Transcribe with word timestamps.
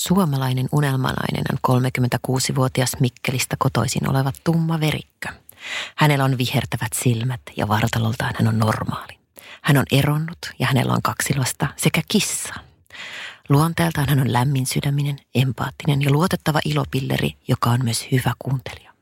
Suomalainen 0.00 0.68
unelmanainen 0.72 1.44
on 1.52 1.80
36-vuotias 1.80 2.96
Mikkelistä 3.00 3.56
kotoisin 3.58 4.10
oleva 4.10 4.32
tumma 4.44 4.80
verikkö. 4.80 5.28
Hänellä 5.96 6.24
on 6.24 6.38
vihertävät 6.38 6.92
silmät 6.94 7.40
ja 7.56 7.68
vartaloltaan 7.68 8.34
hän 8.38 8.48
on 8.48 8.58
normaali. 8.58 9.18
Hän 9.62 9.76
on 9.76 9.84
eronnut 9.92 10.38
ja 10.58 10.66
hänellä 10.66 10.92
on 10.92 11.02
kaksi 11.02 11.36
lasta 11.36 11.66
sekä 11.76 12.02
kissa. 12.08 12.54
Luonteeltaan 13.48 14.08
hän 14.08 14.20
on 14.20 14.32
lämmin 14.32 14.66
sydäminen, 14.66 15.16
empaattinen 15.34 16.02
ja 16.02 16.10
luotettava 16.10 16.60
ilopilleri, 16.64 17.36
joka 17.48 17.70
on 17.70 17.84
myös 17.84 18.08
hyvä 18.12 18.32
kuuntelija. 18.38 18.92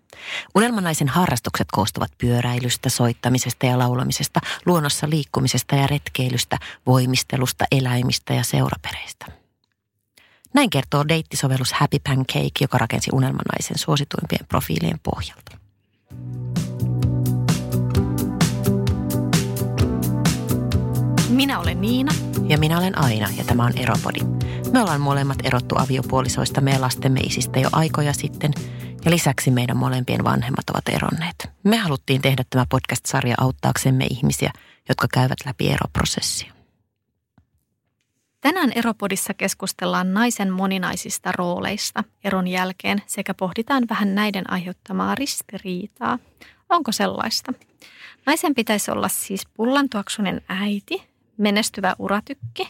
Unelmanaisen 0.55 1.09
harrastukset 1.09 1.69
koostuvat 1.73 2.11
pyöräilystä, 2.19 2.89
soittamisesta 2.89 3.67
ja 3.67 3.79
laulamisesta, 3.79 4.41
luonnossa 4.67 5.11
liikkumisesta 5.11 5.77
ja 5.77 5.87
retkeilystä, 5.87 6.59
voimistelusta, 6.87 7.65
eläimistä 7.73 8.35
ja 8.35 8.45
seurapereistä. 8.45 9.38
Näin 10.55 10.71
kertoo 10.71 11.09
deittisovellus 11.09 11.73
Happy 11.73 11.99
Pancake, 11.99 12.51
joka 12.61 12.79
rakensi 12.79 13.11
unelmanaisen 13.13 13.79
suosituimpien 13.79 14.47
profiilien 14.49 15.01
pohjalta. 15.03 15.59
Minä 21.29 21.59
olen 21.61 21.81
Niina. 21.81 22.13
Ja 22.49 22.59
minä 22.59 22.79
olen 22.79 22.99
Aina 22.99 23.29
ja 23.37 23.45
tämä 23.45 23.65
on 23.65 23.79
Eropodi. 23.79 24.21
Me 24.73 24.81
ollaan 24.81 25.01
molemmat 25.01 25.39
erottu 25.45 25.75
aviopuolisoista 25.79 26.61
meidän 26.61 26.81
lastemme 26.81 27.21
isistä 27.21 27.61
jo 27.61 27.69
aikoja 27.73 28.13
sitten 28.13 28.53
ja 29.05 29.11
lisäksi 29.11 29.51
meidän 29.51 29.77
molempien 29.77 30.25
vanhemmat 30.25 30.71
ovat 30.71 30.89
eronneet. 30.89 31.51
Me 31.65 31.77
haluttiin 31.77 32.23
tehdä 32.23 32.45
tämä 32.51 32.67
podcast-sarja 32.69 33.35
auttaaksemme 33.39 34.07
ihmisiä, 34.11 34.53
jotka 34.89 35.07
käyvät 35.13 35.39
läpi 35.47 35.69
eroprosessia. 35.69 36.58
Tänään 38.41 38.73
Eropodissa 38.75 39.35
keskustellaan 39.35 40.15
naisen 40.15 40.53
moninaisista 40.53 41.33
rooleista 41.33 42.05
eron 42.25 42.49
jälkeen 42.49 43.03
sekä 43.07 43.35
pohditaan 43.35 43.85
vähän 43.91 44.15
näiden 44.15 44.51
aiheuttamaa 44.51 45.15
ristiriitaa. 45.15 46.19
Onko 46.69 46.93
sellaista? 46.93 47.53
Naisen 48.27 48.55
pitäisi 48.55 48.91
olla 48.91 49.09
siis 49.09 49.47
pullantuoksunen 49.55 50.43
äiti, 50.49 51.03
menestyvä 51.37 51.97
uratykki, 51.99 52.69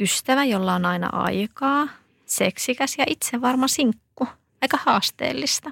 ystävä, 0.00 0.44
jolla 0.44 0.74
on 0.74 0.86
aina 0.86 1.08
aikaa, 1.12 1.88
seksikäs 2.26 2.94
ja 2.98 3.04
itsevarma 3.08 3.68
sinkku. 3.68 4.28
Aika 4.62 4.78
haasteellista. 4.84 5.70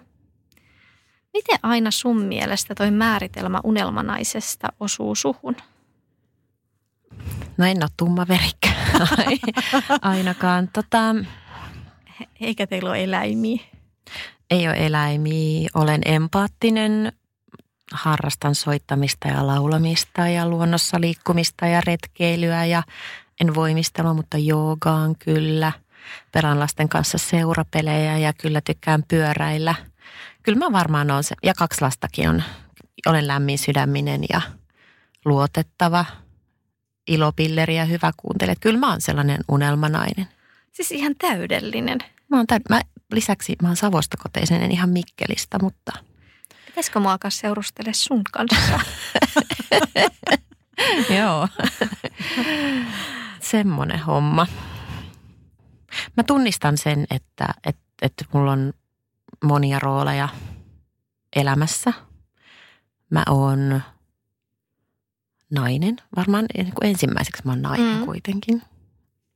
Miten 1.33 1.59
aina 1.63 1.91
sun 1.91 2.23
mielestä 2.23 2.75
toi 2.75 2.91
määritelmä 2.91 3.61
unelmanaisesta 3.65 4.69
osuu 4.81 5.15
suhun? 5.15 5.57
No 7.57 7.67
en 7.67 7.77
ole 7.83 7.91
tumma 7.97 8.29
verikkä 8.29 8.69
ainakaan. 10.03 10.69
Tota, 10.73 11.15
Eikä 12.41 12.67
teillä 12.67 12.91
ole 12.91 13.05
eläimiä? 13.05 13.63
ei 14.51 14.69
ole 14.69 14.87
eläimiä. 14.87 15.69
Olen 15.75 16.01
empaattinen, 16.05 17.13
harrastan 17.93 18.55
soittamista 18.55 19.29
ja 19.29 19.47
laulamista 19.47 20.29
ja 20.29 20.49
luonnossa 20.49 21.01
liikkumista 21.01 21.67
ja 21.67 21.81
retkeilyä 21.87 22.65
ja 22.65 22.83
en 23.41 23.55
voimistelua, 23.55 24.15
mutta 24.15 24.39
joogaan 24.39 25.17
kyllä. 25.19 25.73
Pelaan 26.33 26.59
lasten 26.59 26.89
kanssa 26.89 27.19
seurapelejä 27.19 28.19
ja 28.19 28.33
kyllä 28.33 28.61
tykkään 28.61 29.03
pyöräillä. 29.09 29.75
Kyllä 30.43 30.59
mä 30.59 30.73
varmaan 30.73 31.11
on 31.11 31.25
se, 31.25 31.35
ja 31.43 31.55
kaksi 31.55 31.83
lastakin 31.83 32.29
on. 32.29 32.43
Olen 33.07 33.29
lämmin 33.29 33.59
sydäminen 33.59 34.21
ja 34.33 34.41
luotettava, 35.25 36.05
ilopilleri 37.07 37.77
ja 37.77 37.85
hyvä 37.85 38.13
kuuntelija. 38.17 38.57
Kyllä 38.61 38.79
mä 38.79 38.91
oon 38.91 39.01
sellainen 39.01 39.41
unelmanainen. 39.49 40.29
Siis 40.73 40.93
ihan 40.93 41.15
täydellinen. 41.19 41.99
Mä 42.29 42.37
oon 42.37 42.47
täyd- 42.53 42.69
mä, 42.69 42.81
lisäksi 43.13 43.57
mä 43.63 43.69
oon 43.69 43.77
Savosta 43.77 44.17
koteisen, 44.17 44.63
en 44.63 44.73
ihan 44.73 44.91
Mikkelistä, 44.91 45.59
mutta 45.63 45.93
Pitäisikö 46.73 47.01
mua 47.01 47.13
alkaa 47.13 47.31
seurustele 47.31 47.93
sun 47.93 48.23
kanssa? 48.33 48.81
Joo. 51.19 51.49
Semmoinen 53.41 53.99
homma. 53.99 54.47
Mä 56.17 56.23
tunnistan 56.23 56.79
sen, 56.79 57.07
että, 57.11 57.49
että, 57.67 57.83
että 58.03 58.25
mulla 58.33 58.53
on 58.53 58.73
monia 59.45 59.79
rooleja 59.79 60.29
elämässä. 61.37 61.93
Mä 63.11 63.23
oon 63.29 63.83
nainen. 65.53 65.97
Varmaan 66.17 66.45
niin 66.55 66.73
kuin 66.75 66.91
ensimmäiseksi 66.91 67.43
mä 67.45 67.53
oon 67.53 67.63
nainen 67.63 67.99
Mm. 67.99 68.05
kuitenkin. 68.05 68.63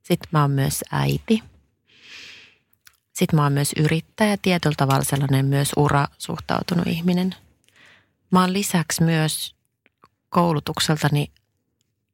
Sitten 0.03 0.29
mä 0.33 0.41
oon 0.41 0.51
myös 0.51 0.85
äiti. 0.93 1.43
Sitten 3.13 3.37
mä 3.37 3.43
oon 3.43 3.53
myös 3.53 3.73
yrittäjä, 3.77 4.37
tietyllä 4.43 4.75
tavalla 4.77 5.05
sellainen 5.05 5.47
myös 5.47 5.71
ura 5.77 6.07
suhtautunut 6.19 6.87
ihminen. 6.87 7.35
Mä 8.31 8.41
oon 8.41 8.53
lisäksi 8.53 9.03
myös 9.03 9.55
koulutukseltani 10.29 11.31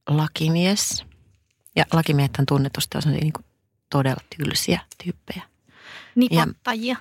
lakimies. 0.08 1.04
Ja 1.76 1.84
lakimiehet 1.92 2.36
on 2.38 2.46
tunnetusti 2.46 2.98
on 2.98 3.12
niin 3.12 3.32
kuin 3.32 3.44
todella 3.90 4.22
tylsiä 4.36 4.80
tyyppejä. 5.04 5.42
Nipottajia. 6.14 6.96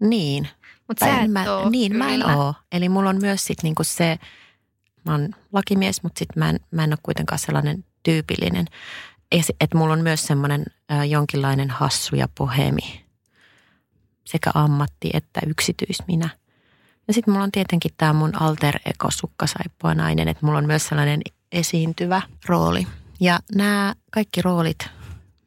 Niin. 0.00 0.48
Mutta 0.88 1.06
sä 1.06 1.20
et 1.20 1.30
mä, 1.32 1.44
niin, 1.70 1.96
mä 1.96 2.08
en 2.08 2.20
kyllä. 2.20 2.36
oo. 2.36 2.54
Eli 2.72 2.88
mulla 2.88 3.10
on 3.10 3.18
myös 3.20 3.44
sit 3.44 3.62
niinku 3.62 3.84
se, 3.84 4.18
mä 5.06 5.12
oon 5.12 5.28
lakimies, 5.52 6.02
mutta 6.02 6.18
sit 6.18 6.36
mä 6.36 6.50
en, 6.50 6.60
mä 6.70 6.84
en 6.84 6.92
ole 6.92 6.98
kuitenkaan 7.02 7.38
sellainen 7.38 7.84
tyypillinen. 8.02 8.66
Että 9.60 9.78
mulla 9.78 9.92
on 9.92 10.02
myös 10.02 10.26
semmoinen 10.26 10.64
jonkinlainen 11.08 11.70
hassu 11.70 12.16
ja 12.16 12.28
pohemi 12.38 13.06
sekä 14.24 14.50
ammatti 14.54 15.10
että 15.14 15.40
yksityisminä. 15.46 16.28
Ja 17.08 17.14
sitten 17.14 17.32
mulla 17.32 17.44
on 17.44 17.52
tietenkin 17.52 17.90
tämä 17.96 18.12
mun 18.12 18.42
alter 18.42 18.78
ego 18.84 19.10
sukkasaippua 19.10 19.94
nainen, 19.94 20.28
että 20.28 20.46
mulla 20.46 20.58
on 20.58 20.66
myös 20.66 20.86
sellainen 20.86 21.20
esiintyvä 21.52 22.22
rooli. 22.46 22.86
Ja 23.20 23.40
nämä 23.54 23.94
kaikki 24.10 24.42
roolit, 24.42 24.78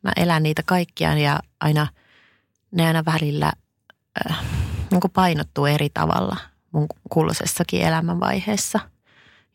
mä 0.03 0.11
elän 0.15 0.43
niitä 0.43 0.61
kaikkiaan 0.65 1.17
ja 1.17 1.39
aina 1.59 1.87
ne 2.71 2.87
aina 2.87 3.05
välillä 3.05 3.53
äh, 4.29 4.37
niin 4.91 5.01
painottuu 5.13 5.65
eri 5.65 5.89
tavalla 5.89 6.37
mun 6.71 6.87
kulloisessakin 7.09 7.81
elämänvaiheessa. 7.81 8.79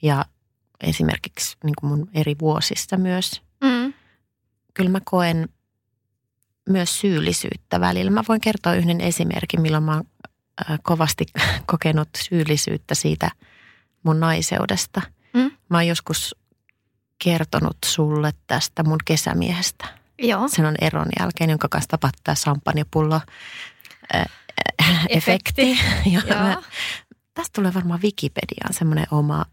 Ja 0.05 0.25
esimerkiksi 0.81 1.57
niin 1.65 1.75
kuin 1.81 1.91
mun 1.91 2.09
eri 2.15 2.37
vuosissa 2.41 2.97
myös. 2.97 3.43
Mm. 3.61 3.95
Kyllä 4.75 4.91
mä 4.91 5.01
koen 5.05 5.49
myös 6.69 7.01
syyllisyyttä 7.01 7.81
välillä. 7.81 8.11
Mä 8.11 8.25
voin 8.29 8.41
kertoa 8.41 8.75
yhden 8.75 9.01
esimerkin, 9.01 9.61
milloin 9.61 9.85
mä 9.85 9.95
oon 9.95 10.05
kovasti 10.83 11.27
kokenut 11.73 12.09
syyllisyyttä 12.19 12.95
siitä 12.95 13.31
mun 14.03 14.21
naiseudesta. 14.21 15.03
Mm. 15.35 15.51
Mä 15.69 15.77
oon 15.77 15.87
joskus 15.87 16.37
kertonut 17.25 17.77
sulle 17.85 18.33
tästä 18.47 18.83
mun 18.83 18.99
kesämiehestä. 19.05 19.85
Joo. 20.19 20.49
Sen 20.49 20.67
on 20.67 20.75
eron 20.81 21.09
jälkeen, 21.21 21.51
jonka 21.51 21.69
kanssa 21.69 21.89
tapahtui 21.89 22.21
tämä 22.25 22.35
äh, 24.15 24.25
äh, 24.83 25.07
efekti. 25.09 25.79
Ja 26.13 26.23
mä, 26.29 26.53
Joo. 26.53 26.63
tästä 27.35 27.53
tulee 27.55 27.75
varmaan 27.75 28.03
Wikipediaan 28.03 28.75
semmoinen 28.75 29.07
oma 29.11 29.45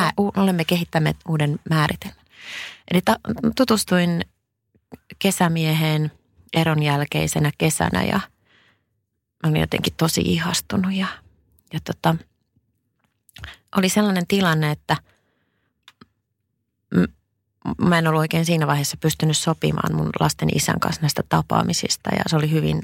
Mä, 0.00 0.12
u- 0.20 0.32
olemme 0.36 0.64
kehittäneet 0.64 1.16
uuden 1.28 1.58
määritelmän. 1.70 2.24
Eli 2.90 3.00
ta, 3.04 3.16
tutustuin 3.56 4.20
kesämieheen 5.18 6.12
eron 6.52 6.82
jälkeisenä 6.82 7.50
kesänä 7.58 8.02
ja 8.04 8.16
mä 9.42 9.50
olin 9.50 9.60
jotenkin 9.60 9.94
tosi 9.96 10.20
ihastunut 10.20 10.92
ja, 10.92 11.06
ja 11.72 11.80
tota, 11.84 12.16
oli 13.76 13.88
sellainen 13.88 14.26
tilanne, 14.26 14.70
että 14.70 14.96
m- 16.94 17.84
mä 17.88 17.98
en 17.98 18.06
ollut 18.06 18.20
oikein 18.20 18.44
siinä 18.44 18.66
vaiheessa 18.66 18.96
pystynyt 18.96 19.36
sopimaan 19.36 19.94
mun 19.96 20.10
lasten 20.20 20.56
isän 20.56 20.80
kanssa 20.80 21.00
näistä 21.02 21.22
tapaamisista 21.28 22.10
ja 22.14 22.22
se 22.26 22.36
oli 22.36 22.50
hyvin, 22.50 22.82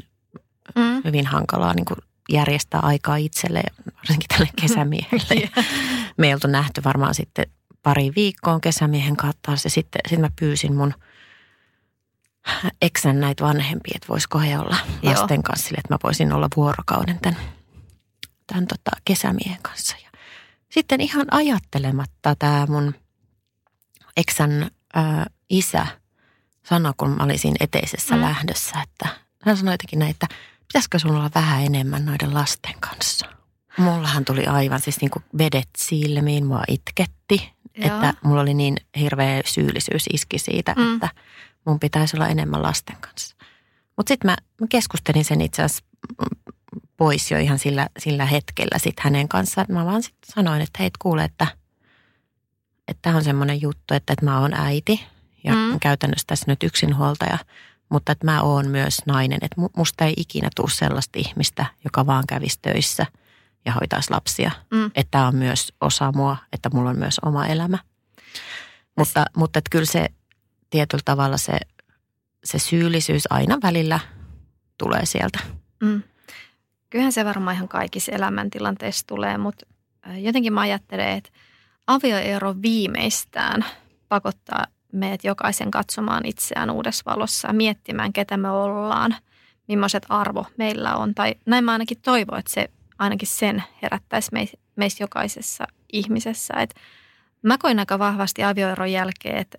Mm. 0.74 1.00
hyvin 1.04 1.26
hankalaa 1.26 1.74
niin 1.74 1.84
kuin 1.84 1.98
järjestää 2.28 2.80
aikaa 2.80 3.16
itselle, 3.16 3.62
varsinkin 3.96 4.28
tälle 4.28 4.48
kesämiehelle. 4.60 5.50
Me 6.16 6.26
ei 6.26 6.34
oltu 6.34 6.48
nähty 6.48 6.84
varmaan 6.84 7.14
sitten 7.14 7.46
pari 7.82 8.12
viikkoon 8.16 8.60
kesämiehen 8.60 9.16
taas 9.42 9.64
ja 9.64 9.70
sitten, 9.70 10.00
sitten 10.04 10.20
mä 10.20 10.30
pyysin 10.40 10.76
mun 10.76 10.94
eksän 12.82 13.20
näitä 13.20 13.44
vanhempia, 13.44 13.92
että 13.94 14.08
voisiko 14.08 14.38
he 14.38 14.58
olla 14.58 14.76
Joo. 15.02 15.12
lasten 15.12 15.42
kanssa 15.42 15.66
sille, 15.66 15.78
että 15.78 15.94
mä 15.94 15.98
voisin 16.02 16.32
olla 16.32 16.48
vuorokauden 16.56 17.18
tämän, 17.22 17.40
tämän 18.46 18.66
tota 18.66 18.90
kesämiehen 19.04 19.62
kanssa. 19.62 19.96
Ja 20.04 20.10
sitten 20.70 21.00
ihan 21.00 21.26
ajattelematta 21.30 22.36
tämä 22.38 22.66
mun 22.68 22.94
eksän 24.16 24.70
ää, 24.94 25.26
isä 25.50 25.86
sanoi, 26.64 26.92
kun 26.96 27.10
mä 27.10 27.24
olin 27.24 27.38
siinä 27.38 27.56
eteisessä 27.60 28.14
mm. 28.14 28.20
lähdössä, 28.20 28.82
että 28.82 29.08
hän 29.42 29.56
sanoi 29.56 29.74
jotenkin 29.74 29.98
näin, 29.98 30.10
että 30.10 30.26
pitäisikö 30.68 30.98
sun 30.98 31.16
olla 31.16 31.30
vähän 31.34 31.62
enemmän 31.62 32.04
noiden 32.04 32.34
lasten 32.34 32.74
kanssa. 32.80 33.26
Mullahan 33.78 34.24
tuli 34.24 34.46
aivan 34.46 34.80
siis 34.80 35.00
niin 35.00 35.10
kuin 35.10 35.24
vedet 35.38 35.68
silmiin, 35.78 36.46
mua 36.46 36.62
itketti. 36.68 37.52
Joo. 37.76 37.86
Että 37.86 38.14
mulla 38.24 38.40
oli 38.40 38.54
niin 38.54 38.76
hirveä 39.00 39.42
syyllisyys 39.44 40.04
iski 40.12 40.38
siitä, 40.38 40.74
mm. 40.76 40.94
että 40.94 41.08
mun 41.64 41.80
pitäisi 41.80 42.16
olla 42.16 42.28
enemmän 42.28 42.62
lasten 42.62 42.96
kanssa. 43.00 43.36
Mutta 43.96 44.10
sitten 44.10 44.30
mä, 44.30 44.36
mä 44.60 44.66
keskustelin 44.70 45.24
sen 45.24 45.40
itse 45.40 45.62
asiassa 45.62 45.84
pois 46.96 47.30
jo 47.30 47.38
ihan 47.38 47.58
sillä, 47.58 47.88
sillä 47.98 48.26
hetkellä 48.26 48.78
sitten 48.78 49.04
hänen 49.04 49.28
kanssaan. 49.28 49.66
Mä 49.70 49.84
vaan 49.84 50.02
sitten 50.02 50.34
sanoin, 50.34 50.62
että 50.62 50.76
hei, 50.78 50.90
kuule, 50.98 51.24
että 51.24 51.46
tämä 53.02 53.16
on 53.16 53.24
semmoinen 53.24 53.62
juttu, 53.62 53.94
että, 53.94 54.12
että 54.12 54.24
mä 54.24 54.40
oon 54.40 54.54
äiti 54.54 55.06
ja 55.44 55.54
mm. 55.54 55.80
käytännössä 55.80 56.26
tässä 56.26 56.44
nyt 56.48 56.62
yksinhuoltaja, 56.62 57.38
mutta 57.88 58.12
että 58.12 58.24
mä 58.24 58.42
oon 58.42 58.68
myös 58.68 59.02
nainen. 59.06 59.38
Että 59.42 59.60
musta 59.76 60.04
ei 60.04 60.14
ikinä 60.16 60.48
tule 60.56 60.70
sellaista 60.70 61.18
ihmistä, 61.18 61.66
joka 61.84 62.06
vaan 62.06 62.24
kävisi 62.28 62.58
töissä 62.62 63.06
ja 63.64 63.72
hoitaisi 63.72 64.10
lapsia. 64.10 64.50
Mm. 64.70 64.86
Että 64.86 65.10
tämä 65.10 65.26
on 65.26 65.36
myös 65.36 65.72
osa 65.80 66.12
mua, 66.12 66.36
että 66.52 66.70
mulla 66.72 66.90
on 66.90 66.98
myös 66.98 67.18
oma 67.18 67.46
elämä. 67.46 67.78
Mutta, 68.96 69.24
mutta 69.36 69.58
että 69.58 69.70
kyllä 69.70 69.86
se 69.86 70.06
tietyllä 70.70 71.02
tavalla 71.04 71.36
se, 71.36 71.58
se 72.44 72.58
syyllisyys 72.58 73.22
aina 73.30 73.58
välillä 73.62 74.00
tulee 74.78 75.06
sieltä. 75.06 75.38
Mm. 75.82 76.02
Kyllähän 76.90 77.12
se 77.12 77.24
varmaan 77.24 77.56
ihan 77.56 77.68
kaikissa 77.68 78.12
elämäntilanteissa 78.12 79.06
tulee, 79.06 79.38
mutta 79.38 79.66
jotenkin 80.16 80.52
mä 80.52 80.60
ajattelen, 80.60 81.08
että 81.08 81.30
avioero 81.86 82.54
viimeistään 82.62 83.64
pakottaa 84.08 84.66
meidät 84.92 85.24
jokaisen 85.24 85.70
katsomaan 85.70 86.26
itseään 86.26 86.70
uudessa 86.70 87.02
valossa 87.06 87.48
ja 87.48 87.54
miettimään, 87.54 88.12
ketä 88.12 88.36
me 88.36 88.50
ollaan, 88.50 89.16
millaiset 89.68 90.06
arvo 90.08 90.46
meillä 90.56 90.96
on. 90.96 91.14
Tai 91.14 91.34
näin 91.46 91.64
mä 91.64 91.72
ainakin 91.72 92.00
toivon, 92.02 92.38
että 92.38 92.52
se 92.52 92.70
ainakin 92.98 93.28
sen 93.28 93.64
herättäisi 93.82 94.30
meistä 94.76 95.02
jokaisessa 95.02 95.64
ihmisessä. 95.92 96.54
Et 96.54 96.74
mä 97.42 97.58
koin 97.58 97.78
aika 97.78 97.98
vahvasti 97.98 98.44
avioeron 98.44 98.92
jälkeen, 98.92 99.36
että 99.36 99.58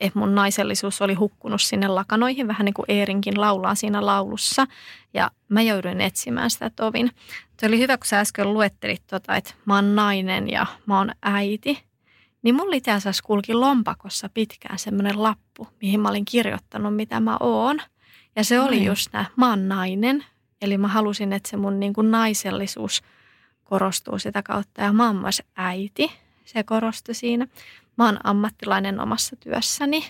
että 0.00 0.18
mun 0.18 0.34
naisellisuus 0.34 1.02
oli 1.02 1.14
hukkunut 1.14 1.62
sinne 1.62 1.88
lakanoihin, 1.88 2.48
vähän 2.48 2.64
niin 2.64 2.74
kuin 2.74 2.86
Eerinkin 2.88 3.40
laulaa 3.40 3.74
siinä 3.74 4.06
laulussa. 4.06 4.66
Ja 5.14 5.30
mä 5.48 5.62
jouduin 5.62 6.00
etsimään 6.00 6.50
sitä 6.50 6.70
tovin. 6.70 7.10
Se 7.60 7.66
oli 7.66 7.78
hyvä, 7.78 7.96
kun 7.96 8.06
sä 8.06 8.20
äsken 8.20 8.54
luettelit 8.54 9.02
tota, 9.06 9.36
että 9.36 9.54
mä 9.64 9.74
oon 9.74 9.94
nainen 9.94 10.50
ja 10.50 10.66
mä 10.86 10.98
oon 10.98 11.10
äiti. 11.22 11.82
Niin 12.44 12.54
mulla 12.54 12.76
itse 12.76 12.92
asiassa 12.92 13.22
kulki 13.26 13.54
lompakossa 13.54 14.28
pitkään 14.28 14.78
semmoinen 14.78 15.22
lappu, 15.22 15.68
mihin 15.80 16.00
mä 16.00 16.08
olin 16.08 16.24
kirjoittanut, 16.24 16.96
mitä 16.96 17.20
mä 17.20 17.36
oon. 17.40 17.80
Ja 18.36 18.44
se 18.44 18.60
oli 18.60 18.84
just 18.84 19.12
nää, 19.12 19.26
mä 19.36 19.50
oon 19.50 19.68
nainen. 19.68 20.24
Eli 20.62 20.78
mä 20.78 20.88
halusin, 20.88 21.32
että 21.32 21.50
se 21.50 21.56
mun 21.56 21.80
niin 21.80 21.92
kuin 21.92 22.10
naisellisuus 22.10 23.02
korostuu 23.64 24.18
sitä 24.18 24.42
kautta. 24.42 24.82
Ja 24.82 24.92
mä 24.92 25.06
oon 25.06 25.16
myös 25.16 25.42
äiti. 25.56 26.12
Se 26.44 26.62
korostui 26.62 27.14
siinä. 27.14 27.46
Mä 27.98 28.04
oon 28.04 28.18
ammattilainen 28.24 29.00
omassa 29.00 29.36
työssäni. 29.36 30.04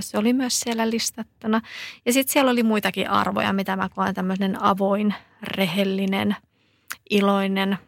Se 0.00 0.18
oli 0.18 0.32
myös 0.32 0.60
siellä 0.60 0.90
listattuna. 0.90 1.60
Ja 2.06 2.12
sitten 2.12 2.32
siellä 2.32 2.50
oli 2.50 2.62
muitakin 2.62 3.10
arvoja, 3.10 3.52
mitä 3.52 3.76
mä 3.76 3.88
koen 3.88 4.14
tämmöinen 4.14 4.62
avoin, 4.62 5.14
rehellinen, 5.42 6.36
iloinen, 7.10 7.78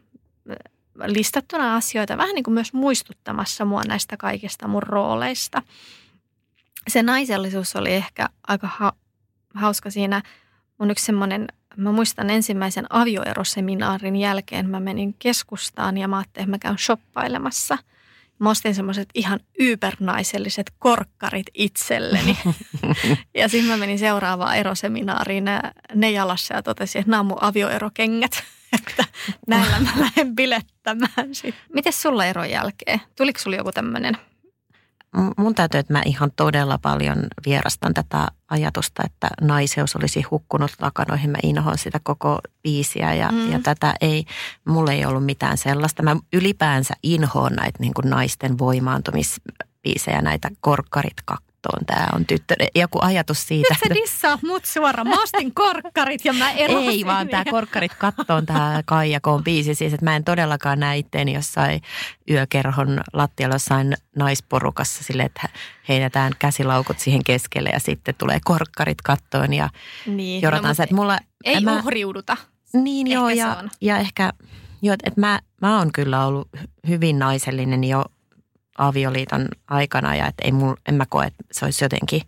listattuna 1.06 1.76
asioita, 1.76 2.16
vähän 2.16 2.34
niin 2.34 2.44
kuin 2.44 2.54
myös 2.54 2.72
muistuttamassa 2.72 3.64
mua 3.64 3.82
näistä 3.88 4.16
kaikista 4.16 4.69
mun 4.69 4.82
rooleista. 4.82 5.62
Se 6.88 7.02
naisellisuus 7.02 7.76
oli 7.76 7.92
ehkä 7.92 8.28
aika 8.48 8.66
ha- 8.66 8.96
hauska 9.54 9.90
siinä. 9.90 10.22
Mun 10.78 10.90
yksi 10.90 11.04
semmoinen, 11.04 11.46
mä 11.76 11.92
muistan 11.92 12.31
ensimmäisen 12.31 12.87
avioeroseminaarin 12.90 14.16
jälkeen, 14.16 14.70
mä 14.70 14.81
menin 14.81 15.14
keskustaan 15.19 15.98
ja 15.98 16.08
mä 16.08 16.16
ajattelin, 16.19 16.44
että 16.44 16.50
mä 16.50 16.58
käyn 16.58 16.78
shoppailemassa– 16.78 17.78
Mä 18.40 18.50
ostin 18.50 18.75
semmoiset 18.75 19.08
ihan 19.14 19.40
ybernaiselliset 19.58 20.72
korkkarit 20.78 21.46
itselleni. 21.54 22.38
ja 23.34 23.48
sitten 23.48 23.70
mä 23.70 23.76
menin 23.76 23.98
seuraavaan 23.98 24.56
eroseminaariin 24.56 25.44
ne, 25.44 25.60
ne 25.94 26.10
jalassa 26.10 26.54
ja 26.54 26.62
totesin, 26.62 27.00
että 27.00 27.10
nämä 27.10 27.20
on 27.20 27.26
mun 27.26 27.38
avioerokengät. 27.42 28.42
että 28.78 29.04
näillä 29.46 29.81
mä 29.81 29.90
lähden 29.96 30.37
bilettämään 30.37 31.28
sitten. 31.32 31.62
Miten 31.75 31.92
sulla 31.92 32.26
eron 32.26 32.50
jälkeen? 32.50 33.00
Tuliko 33.16 33.38
sulla 33.38 33.56
joku 33.56 33.72
tämmöinen 33.72 34.16
mun 35.36 35.54
täytyy, 35.54 35.80
että 35.80 35.92
mä 35.92 36.02
ihan 36.04 36.30
todella 36.36 36.78
paljon 36.78 37.26
vierastan 37.46 37.94
tätä 37.94 38.28
ajatusta, 38.48 39.02
että 39.06 39.28
naiseus 39.40 39.96
olisi 39.96 40.22
hukkunut 40.22 40.70
lakanoihin. 40.80 41.30
Mä 41.30 41.38
inhoan 41.42 41.78
sitä 41.78 42.00
koko 42.02 42.38
biisiä 42.62 43.14
ja, 43.14 43.32
mm. 43.32 43.52
ja 43.52 43.60
tätä 43.62 43.94
ei, 44.00 44.24
mulle 44.64 44.92
ei 44.92 45.04
ollut 45.04 45.24
mitään 45.24 45.58
sellaista. 45.58 46.02
Mä 46.02 46.16
ylipäänsä 46.32 46.94
inhoan 47.02 47.52
näitä 47.52 47.78
niin 47.80 47.94
kuin 47.94 48.10
naisten 48.10 48.58
voimaantumisbiisejä, 48.58 50.22
näitä 50.22 50.50
korkkarit 50.60 51.22
kattoon. 51.62 51.86
Tämä 51.86 52.06
on 52.12 52.26
tyttö, 52.26 52.54
joku 52.74 52.98
ajatus 53.02 53.48
siitä. 53.48 53.74
Nyt 53.74 53.88
sä 53.88 54.02
dissaa 54.02 54.38
mut 54.42 54.64
suoraan. 54.64 55.08
Mä 55.08 55.22
ostin 55.22 55.54
korkkarit 55.54 56.24
ja 56.24 56.32
mä 56.32 56.52
erosin. 56.52 56.90
Ei 56.90 57.06
vaan 57.06 57.28
tämä 57.28 57.44
korkkarit 57.50 57.94
kattoon 57.94 58.46
tämä 58.46 58.82
Kaijakoon 58.86 59.44
biisi. 59.44 59.74
Siis, 59.74 59.92
että 59.92 60.04
mä 60.04 60.16
en 60.16 60.24
todellakaan 60.24 60.80
näe 60.80 60.98
itteeni 60.98 61.34
jossain 61.34 61.80
yökerhon 62.30 63.00
lattialla 63.12 63.54
jossain 63.54 63.96
naisporukassa 64.16 65.04
sille, 65.04 65.22
että 65.22 65.48
heitetään 65.88 66.32
käsilaukut 66.38 66.98
siihen 66.98 67.24
keskelle 67.24 67.70
ja 67.72 67.80
sitten 67.80 68.14
tulee 68.18 68.38
korkkarit 68.44 69.02
kattoon 69.02 69.52
ja 69.52 69.68
niin, 70.06 70.42
jorataan 70.42 70.68
no, 70.68 70.74
se, 70.74 70.82
että 70.82 70.94
mulla... 70.94 71.18
Ei 71.44 71.60
mä, 71.60 71.78
uhriuduta. 71.78 72.36
Niin 72.72 73.06
ehkä 73.06 73.14
joo 73.18 73.28
ja, 73.28 73.64
ja 73.80 73.98
ehkä, 73.98 74.32
joo, 74.82 74.94
että 74.94 75.20
mä, 75.20 75.40
mä 75.62 75.78
oon 75.78 75.92
kyllä 75.92 76.26
ollut 76.26 76.48
hyvin 76.88 77.18
naisellinen 77.18 77.84
jo 77.84 78.04
avioliiton 78.80 79.48
aikana 79.68 80.16
ja 80.16 80.26
että 80.26 80.44
ei 80.44 80.52
mul, 80.52 80.74
en 80.88 80.94
mä 80.94 81.06
koe, 81.08 81.26
että 81.26 81.44
se 81.52 81.64
olisi 81.64 81.84
jotenkin 81.84 82.22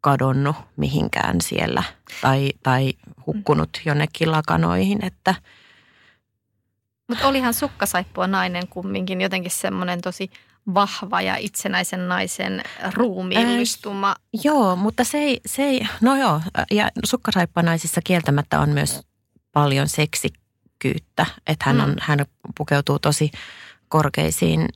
kadonnut 0.00 0.56
mihinkään 0.76 1.40
siellä 1.40 1.82
tai, 2.20 2.50
tai 2.62 2.92
hukkunut 3.26 3.70
jonnekin 3.84 4.32
lakanoihin, 4.32 5.04
että 5.04 5.34
mutta 7.08 7.28
olihan 7.28 7.54
sukkasaippua 7.54 8.26
nainen 8.26 8.68
kumminkin 8.68 9.20
jotenkin 9.20 9.50
semmoinen 9.50 10.00
tosi 10.00 10.30
vahva 10.74 11.20
ja 11.20 11.36
itsenäisen 11.36 12.08
naisen 12.08 12.62
ruumiillistuma. 12.94 14.08
Ää, 14.08 14.16
joo, 14.44 14.76
mutta 14.76 15.04
se 15.04 15.18
ei, 15.18 15.40
se 15.46 15.62
ei, 15.62 15.80
no 16.00 16.16
joo, 16.16 16.40
ja 16.70 16.90
sukkasaippua 17.04 17.62
naisissa 17.62 18.00
kieltämättä 18.04 18.60
on 18.60 18.68
myös 18.68 19.00
paljon 19.52 19.88
seksikkyyttä, 19.88 21.26
että 21.46 21.64
hän, 21.66 21.80
on, 21.80 21.90
mm. 21.90 21.96
hän 22.00 22.26
pukeutuu 22.58 22.98
tosi 22.98 23.30
korkeisiin 23.88 24.68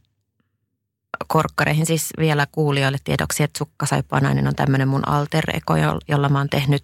korkkareihin 1.26 1.86
siis 1.86 2.10
vielä 2.18 2.46
kuulijoille 2.52 2.98
tiedoksi, 3.04 3.42
että 3.42 3.58
Sukkasaippua-nainen 3.58 4.48
on 4.48 4.54
tämmöinen 4.54 4.88
mun 4.88 5.08
alter 5.08 5.44
ego, 5.56 5.74
jolla 6.08 6.28
mä 6.28 6.38
oon 6.38 6.48
tehnyt 6.48 6.82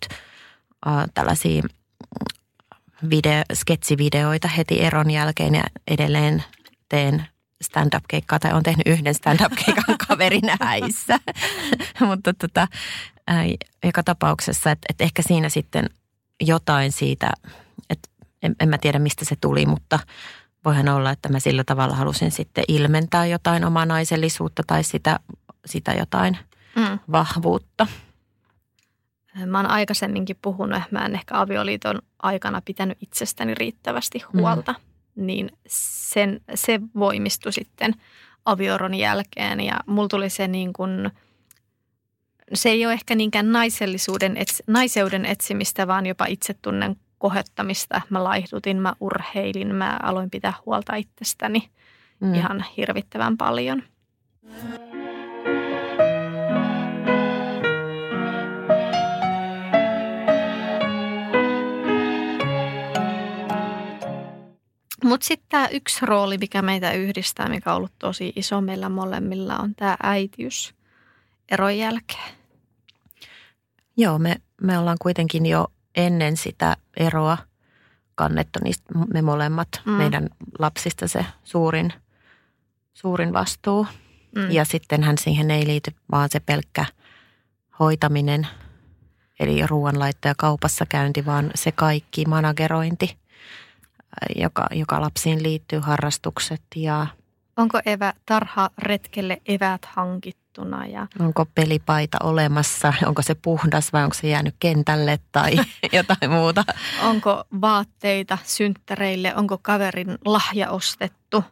äh, 0.87 1.05
tällaisia 1.15 1.63
video, 3.11 3.43
sketsivideoita 3.55 4.49
heti 4.49 4.83
eron 4.83 5.11
jälkeen 5.11 5.55
ja 5.55 5.65
edelleen 5.91 6.45
teen 6.89 7.27
stand-up-keikkaa 7.63 8.39
tai 8.39 8.53
on 8.53 8.63
tehnyt 8.63 8.87
yhden 8.87 9.15
stand-up-keikan 9.15 9.99
kaverin 10.09 10.51
häissä. 10.61 11.19
Mutta 12.09 12.35
tota, 12.35 12.69
äh, 13.31 13.47
joka 13.85 14.03
tapauksessa, 14.03 14.71
että 14.71 14.87
et 14.89 15.01
ehkä 15.01 15.23
siinä 15.23 15.49
sitten 15.49 15.91
jotain 16.41 16.93
siitä, 16.93 17.33
että 17.91 18.09
en, 18.43 18.57
en 18.61 18.69
mä 18.69 18.79
tiedä 18.79 18.99
mistä 18.99 19.25
se 19.25 19.37
tuli, 19.41 19.67
mutta– 19.67 19.99
voihan 20.65 20.89
olla, 20.89 21.11
että 21.11 21.29
mä 21.29 21.41
sillä 21.41 21.65
tavalla 21.65 21.95
halusin 21.95 22.31
sitten 22.31 22.65
ilmentää 22.69 23.27
jotain 23.27 23.65
omaa 23.65 23.87
naisellisuutta 23.87 24.63
tai 24.67 24.85
sitä, 24.85 25.21
sitä 25.67 25.93
jotain 25.93 26.39
mm. 26.77 26.99
vahvuutta. 27.13 27.87
Mä 29.47 29.59
oon 29.59 29.71
aikaisemminkin 29.71 30.37
puhunut, 30.43 30.77
että 30.77 30.99
mä 30.99 31.07
en 31.07 31.15
ehkä 31.15 31.41
avioliiton 31.41 31.99
aikana 32.23 32.63
pitänyt 32.65 32.99
itsestäni 33.01 33.55
riittävästi 33.55 34.23
huolta. 34.33 34.73
Mm. 34.73 35.27
Niin 35.27 35.51
sen, 35.67 36.41
se 36.55 36.81
voimistui 36.95 37.53
sitten 37.53 37.95
avioron 38.45 38.95
jälkeen 38.95 39.61
ja 39.61 39.81
mulla 39.87 40.09
tuli 40.09 40.31
se 40.31 40.49
niin 40.49 40.73
kuin, 40.73 41.11
se 42.55 42.69
ei 42.69 42.87
ole 42.87 42.93
ehkä 42.93 43.15
niinkään 43.15 43.53
naisellisuuden, 43.53 44.37
naiseuden 44.67 45.25
etsimistä, 45.25 45.87
vaan 45.87 46.07
jopa 46.07 46.27
itsetunnen 46.27 46.97
kohottamista. 47.21 48.01
Mä 48.11 48.25
laihdutin, 48.25 48.77
mä 48.77 48.95
urheilin, 49.01 49.75
mä 49.75 49.99
aloin 50.03 50.31
pitää 50.31 50.53
huolta 50.67 50.97
itsestäni 50.97 51.71
mm. 52.21 52.35
ihan 52.35 52.65
hirvittävän 52.77 53.37
paljon. 53.37 53.83
Mutta 65.05 65.27
sitten 65.27 65.47
tämä 65.49 65.69
yksi 65.69 66.07
rooli, 66.07 66.39
mikä 66.39 66.63
meitä 66.63 66.93
yhdistää, 66.93 67.49
mikä 67.49 67.71
on 67.71 67.77
ollut 67.77 67.93
tosi 67.99 68.33
iso 68.37 68.61
meillä 68.61 68.89
molemmilla, 68.89 69.57
on 69.59 69.75
tämä 69.75 69.97
äitiys 70.03 70.75
eron 71.51 71.79
jälkeen. 71.79 72.35
Joo, 73.97 74.19
me, 74.19 74.37
me 74.63 74.79
ollaan 74.79 74.97
kuitenkin 75.01 75.47
jo 75.47 75.67
ennen 75.97 76.37
sitä 76.37 76.77
eroa 76.97 77.39
kannettu 78.15 78.59
niistä 78.65 78.85
me 79.13 79.23
molemmat 79.23 79.69
mm. 79.85 79.93
meidän 79.93 80.29
lapsista 80.59 81.09
se 81.09 81.27
suurin 81.45 81.93
suurin 83.01 83.33
vastuu. 83.33 83.87
Mm. 84.37 84.51
Ja 84.51 84.65
sittenhän 84.65 85.19
siihen 85.19 85.51
ei 85.51 85.67
liity 85.67 85.91
vaan 86.13 86.29
se 86.33 86.41
pelkkä 86.41 86.85
hoitaminen, 87.79 88.47
eli 89.41 89.67
ruoanlaitto 89.67 90.29
ja 90.29 90.35
kaupassa 90.39 90.87
käynti, 90.87 91.27
vaan 91.27 91.51
se 91.55 91.73
kaikki 91.73 92.25
managerointi, 92.25 93.19
joka, 94.37 94.67
joka 94.71 95.01
lapsiin 95.01 95.43
liittyy, 95.43 95.79
harrastukset 95.79 96.63
ja... 96.77 97.07
Onko 97.57 97.81
evä, 97.87 98.13
tarha 98.27 98.71
retkelle 98.79 99.43
evät 99.47 99.89
hankittuna? 100.59 100.87
Ja... 100.87 101.07
Onko 101.21 101.47
pelipaita 101.55 102.19
olemassa? 102.23 102.93
Onko 103.07 103.23
se 103.23 103.35
puhdas 103.35 103.93
vai 103.93 104.05
onko 104.05 104.15
se 104.15 104.29
jäänyt 104.29 104.55
kentälle 104.59 105.19
tai 105.33 105.57
jotain 105.93 106.31
muuta? 106.31 106.65
Onko 107.03 107.45
vaatteita 107.61 108.39
synttäreille? 108.45 109.35
Onko 109.37 109.59
kaverin 109.63 110.19
lahja 110.25 110.71
ostettu? 110.71 111.45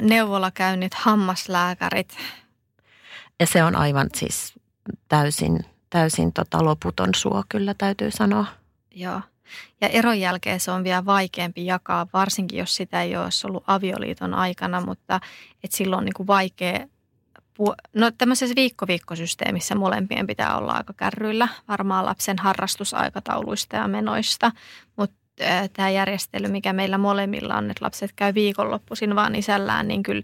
Neuvolakäynnit, 0.00 0.94
hammaslääkärit? 0.94 2.16
Ja 3.40 3.46
se 3.46 3.64
on 3.64 3.76
aivan 3.76 4.08
siis 4.14 4.54
täysin, 5.08 5.64
täysin 5.90 6.32
tota 6.32 6.64
loputon 6.64 7.10
suo 7.16 7.44
kyllä 7.48 7.74
täytyy 7.74 8.10
sanoa. 8.10 8.46
Joo. 8.94 9.20
Ja 9.80 9.88
eron 9.88 10.20
jälkeen 10.20 10.60
se 10.60 10.70
on 10.70 10.84
vielä 10.84 11.04
vaikeampi 11.04 11.66
jakaa, 11.66 12.06
varsinkin 12.12 12.58
jos 12.58 12.76
sitä 12.76 13.02
ei 13.02 13.16
olisi 13.16 13.46
ollut 13.46 13.64
avioliiton 13.66 14.34
aikana, 14.34 14.80
mutta 14.80 15.20
et 15.64 15.72
silloin 15.72 15.98
on 15.98 16.04
niin 16.04 16.14
kuin 16.14 16.26
vaikea 16.26 16.86
No 17.94 18.10
tämmöisessä 18.18 18.54
viikko-viikkosysteemissä 18.56 19.74
molempien 19.74 20.26
pitää 20.26 20.58
olla 20.58 20.72
aika 20.72 20.92
kärryillä 20.92 21.48
varmaan 21.68 22.04
lapsen 22.04 22.38
harrastusaikatauluista 22.38 23.76
ja 23.76 23.88
menoista, 23.88 24.52
mutta 24.96 25.16
tämä 25.72 25.90
järjestely, 25.90 26.48
mikä 26.48 26.72
meillä 26.72 26.98
molemmilla 26.98 27.56
on, 27.56 27.70
että 27.70 27.84
lapset 27.84 28.12
käy 28.16 28.34
viikonloppuisin 28.34 29.16
vaan 29.16 29.34
isällään, 29.34 29.88
niin 29.88 30.02
kyllä, 30.02 30.22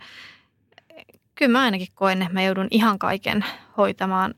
kyllä 1.34 1.52
mä 1.52 1.60
ainakin 1.60 1.88
koen, 1.94 2.22
että 2.22 2.34
mä 2.34 2.42
joudun 2.42 2.68
ihan 2.70 2.98
kaiken 2.98 3.44
hoitamaan 3.76 4.34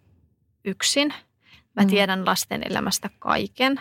yksin. 0.64 1.14
Mä 1.76 1.82
mm. 1.82 1.88
tiedän 1.88 2.26
lasten 2.26 2.62
elämästä 2.70 3.10
kaiken 3.18 3.80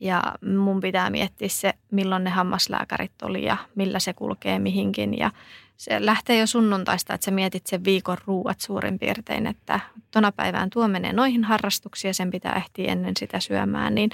ja 0.00 0.22
mun 0.56 0.80
pitää 0.80 1.10
miettiä 1.10 1.48
se, 1.48 1.74
milloin 1.90 2.24
ne 2.24 2.30
hammaslääkärit 2.30 3.22
oli 3.22 3.44
ja 3.44 3.56
millä 3.74 3.98
se 3.98 4.12
kulkee 4.12 4.58
mihinkin. 4.58 5.18
Ja 5.18 5.30
se 5.76 6.06
lähtee 6.06 6.38
jo 6.38 6.46
sunnuntaista, 6.46 7.14
että 7.14 7.24
sä 7.24 7.30
mietit 7.30 7.66
sen 7.66 7.84
viikon 7.84 8.16
ruuat 8.26 8.60
suurin 8.60 8.98
piirtein, 8.98 9.46
että 9.46 9.80
tona 10.10 10.32
päivään 10.32 10.70
tuo 10.70 10.88
menee 10.88 11.12
noihin 11.12 11.44
harrastuksiin 11.44 12.08
ja 12.08 12.14
sen 12.14 12.30
pitää 12.30 12.52
ehtiä 12.52 12.92
ennen 12.92 13.14
sitä 13.18 13.40
syömään. 13.40 13.94
Niin 13.94 14.10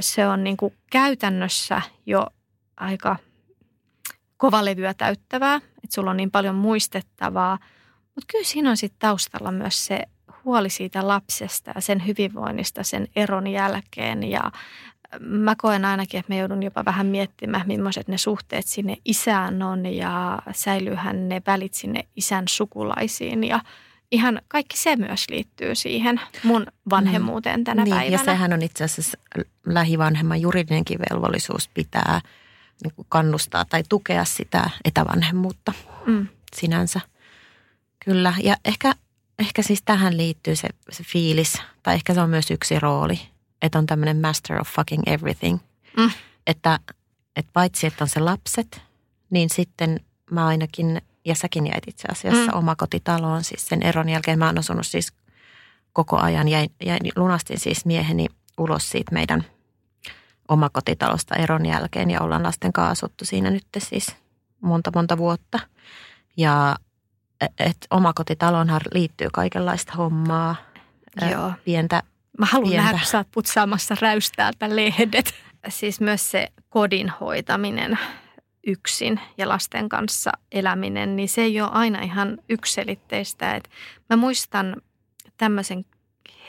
se 0.00 0.26
on 0.26 0.44
niin 0.44 0.56
kuin 0.56 0.74
käytännössä 0.90 1.82
jo 2.06 2.26
aika 2.76 3.16
kovalevyä 4.36 4.94
täyttävää, 4.94 5.56
että 5.56 5.94
sulla 5.94 6.10
on 6.10 6.16
niin 6.16 6.30
paljon 6.30 6.54
muistettavaa. 6.54 7.58
Mutta 8.14 8.26
kyllä 8.32 8.44
siinä 8.44 8.70
on 8.70 8.76
sitten 8.76 8.98
taustalla 8.98 9.52
myös 9.52 9.86
se 9.86 10.02
huoli 10.44 10.70
siitä 10.70 11.08
lapsesta 11.08 11.72
ja 11.74 11.80
sen 11.80 12.06
hyvinvoinnista 12.06 12.82
sen 12.82 13.08
eron 13.16 13.46
jälkeen. 13.46 14.22
Ja 14.22 14.52
mä 15.20 15.54
koen 15.58 15.84
ainakin, 15.84 16.20
että 16.20 16.30
me 16.30 16.36
joudun 16.36 16.62
jopa 16.62 16.84
vähän 16.84 17.06
miettimään, 17.06 17.66
millaiset 17.66 18.08
ne 18.08 18.18
suhteet 18.18 18.66
sinne 18.66 18.96
isään 19.04 19.62
on 19.62 19.86
ja 19.86 20.38
säilyyhän 20.52 21.28
ne 21.28 21.42
välit 21.46 21.74
sinne 21.74 22.04
isän 22.16 22.44
sukulaisiin 22.48 23.44
ja 23.44 23.60
ihan 24.10 24.42
kaikki 24.48 24.76
se 24.78 24.96
myös 24.96 25.24
liittyy 25.30 25.74
siihen 25.74 26.20
mun 26.42 26.66
vanhemmuuteen 26.90 27.64
tänä 27.64 27.84
niin, 27.84 27.96
päivänä. 27.96 28.16
Ja 28.16 28.24
sehän 28.24 28.52
on 28.52 28.62
itse 28.62 28.84
asiassa 28.84 29.18
lähivanhemman 29.66 30.40
juridinenkin 30.40 30.98
velvollisuus 31.10 31.68
pitää 31.68 32.20
niin 32.82 33.06
kannustaa 33.08 33.64
tai 33.64 33.82
tukea 33.88 34.24
sitä 34.24 34.70
etävanhemmuutta 34.84 35.72
mm. 36.06 36.26
sinänsä. 36.56 37.00
Kyllä, 38.04 38.34
ja 38.42 38.56
ehkä 38.64 38.94
ehkä 39.38 39.62
siis 39.62 39.82
tähän 39.82 40.16
liittyy 40.16 40.56
se, 40.56 40.68
se 40.90 41.04
fiilis, 41.04 41.62
tai 41.82 41.94
ehkä 41.94 42.14
se 42.14 42.20
on 42.20 42.30
myös 42.30 42.50
yksi 42.50 42.80
rooli, 42.80 43.20
että 43.62 43.78
on 43.78 43.86
tämmöinen 43.86 44.20
master 44.20 44.60
of 44.60 44.68
fucking 44.68 45.02
everything. 45.06 45.58
Mm. 45.96 46.10
Että, 46.46 46.78
että 47.36 47.50
paitsi, 47.52 47.86
että 47.86 48.04
on 48.04 48.08
se 48.08 48.20
lapset, 48.20 48.80
niin 49.30 49.50
sitten 49.50 50.00
mä 50.30 50.46
ainakin, 50.46 51.02
ja 51.24 51.34
säkin 51.34 51.66
jäit 51.66 51.88
itse 51.88 52.08
asiassa 52.10 52.52
mm. 52.52 52.58
omakotitaloon, 52.58 53.44
siis 53.44 53.68
sen 53.68 53.82
eron 53.82 54.08
jälkeen 54.08 54.38
mä 54.38 54.46
oon 54.46 54.58
asunut 54.58 54.86
siis 54.86 55.12
koko 55.92 56.16
ajan, 56.16 56.48
jäin, 56.48 56.70
jäin, 56.84 57.00
lunastin 57.16 57.60
siis 57.60 57.84
mieheni 57.84 58.26
ulos 58.58 58.90
siitä 58.90 59.12
meidän 59.12 59.44
omakotitalosta 60.48 61.34
eron 61.34 61.66
jälkeen 61.66 62.10
ja 62.10 62.20
ollaan 62.20 62.42
lasten 62.42 62.72
kanssa 62.72 62.92
asuttu 62.92 63.24
siinä 63.24 63.50
nyt 63.50 63.66
siis 63.78 64.16
monta 64.60 64.90
monta 64.94 65.18
vuotta. 65.18 65.60
Ja 66.36 66.76
että 67.40 67.86
omakotitalonhan 67.90 68.80
liittyy 68.92 69.28
kaikenlaista 69.32 69.92
hommaa. 69.96 70.56
Joo. 71.30 71.52
Pientä 71.64 72.02
Mä 72.38 72.46
haluan 72.46 72.70
pientä. 72.70 72.82
nähdä, 72.82 72.98
kun 72.98 73.06
sä 73.06 73.18
oot 73.18 73.30
putsaamassa 73.30 73.96
räystäältä 74.00 74.76
lehdet. 74.76 75.34
Siis 75.68 76.00
myös 76.00 76.30
se 76.30 76.48
kodin 76.68 77.12
hoitaminen 77.20 77.98
yksin 78.66 79.20
ja 79.38 79.48
lasten 79.48 79.88
kanssa 79.88 80.32
eläminen, 80.52 81.16
niin 81.16 81.28
se 81.28 81.42
ei 81.42 81.60
ole 81.60 81.70
aina 81.72 82.02
ihan 82.02 82.38
ykselitteistä. 82.48 83.56
Et 83.56 83.70
mä 84.10 84.16
muistan 84.16 84.76
tämmöisen 85.36 85.84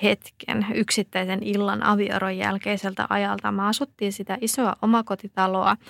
hetken, 0.04 0.66
yksittäisen 0.74 1.44
illan 1.44 1.84
avioron 1.84 2.38
jälkeiseltä 2.38 3.08
ajalta. 3.10 3.52
Mä 3.52 3.68
asuttiin 3.68 4.14
sitä 4.14 4.38
isoa 4.42 4.76
omakotitaloa– 4.82 5.78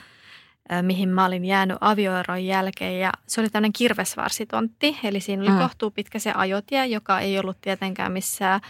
mihin 0.81 1.09
mä 1.09 1.25
olin 1.25 1.45
jäänyt 1.45 1.77
avioeron 1.81 2.45
jälkeen. 2.45 2.99
Ja 2.99 3.11
se 3.27 3.41
oli 3.41 3.49
tämmöinen 3.49 3.73
kirvesvarsitontti, 3.73 4.97
eli 5.03 5.19
siinä 5.19 5.43
oli 5.43 5.51
mm. 5.51 5.57
kohtuu 5.57 5.91
pitkä 5.91 6.19
se 6.19 6.31
ajotie, 6.31 6.85
joka 6.85 7.19
ei 7.19 7.39
ollut 7.39 7.61
tietenkään 7.61 8.11
missään 8.11 8.61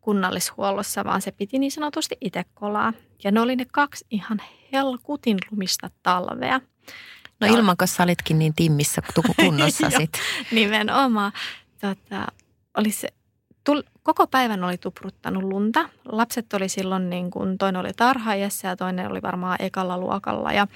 kunnallishuollossa, 0.00 1.04
vaan 1.04 1.22
se 1.22 1.32
piti 1.32 1.58
niin 1.58 1.72
sanotusti 1.72 2.16
itse 2.20 2.44
kolaa. 2.54 2.92
Ja 3.24 3.30
ne 3.30 3.40
oli 3.40 3.56
ne 3.56 3.66
kaksi 3.72 4.06
ihan 4.10 4.42
helkutin 4.72 5.38
lumista 5.50 5.90
talvea. 6.02 6.60
No 7.40 7.46
ja... 7.46 7.52
ilman, 7.52 7.76
sä 7.84 8.02
olitkin 8.02 8.38
niin 8.38 8.54
timmissä 8.54 9.02
kunnossa 9.44 9.90
sitten. 9.90 10.22
Nimenomaan. 10.52 11.32
Tota, 11.80 12.26
oli 12.76 12.90
se, 12.90 13.08
tul, 13.64 13.82
koko 14.02 14.26
päivän 14.26 14.64
oli 14.64 14.78
tupruttanut 14.78 15.42
lunta. 15.42 15.88
Lapset 16.04 16.52
oli 16.52 16.68
silloin, 16.68 17.10
niin 17.10 17.30
kuin, 17.30 17.58
toinen 17.58 17.80
oli 17.80 17.92
tarhaajassa 17.96 18.66
ja 18.66 18.76
toinen 18.76 19.10
oli 19.10 19.22
varmaan 19.22 19.56
ekalla 19.60 19.98
luokalla. 19.98 20.52
Ja 20.52 20.66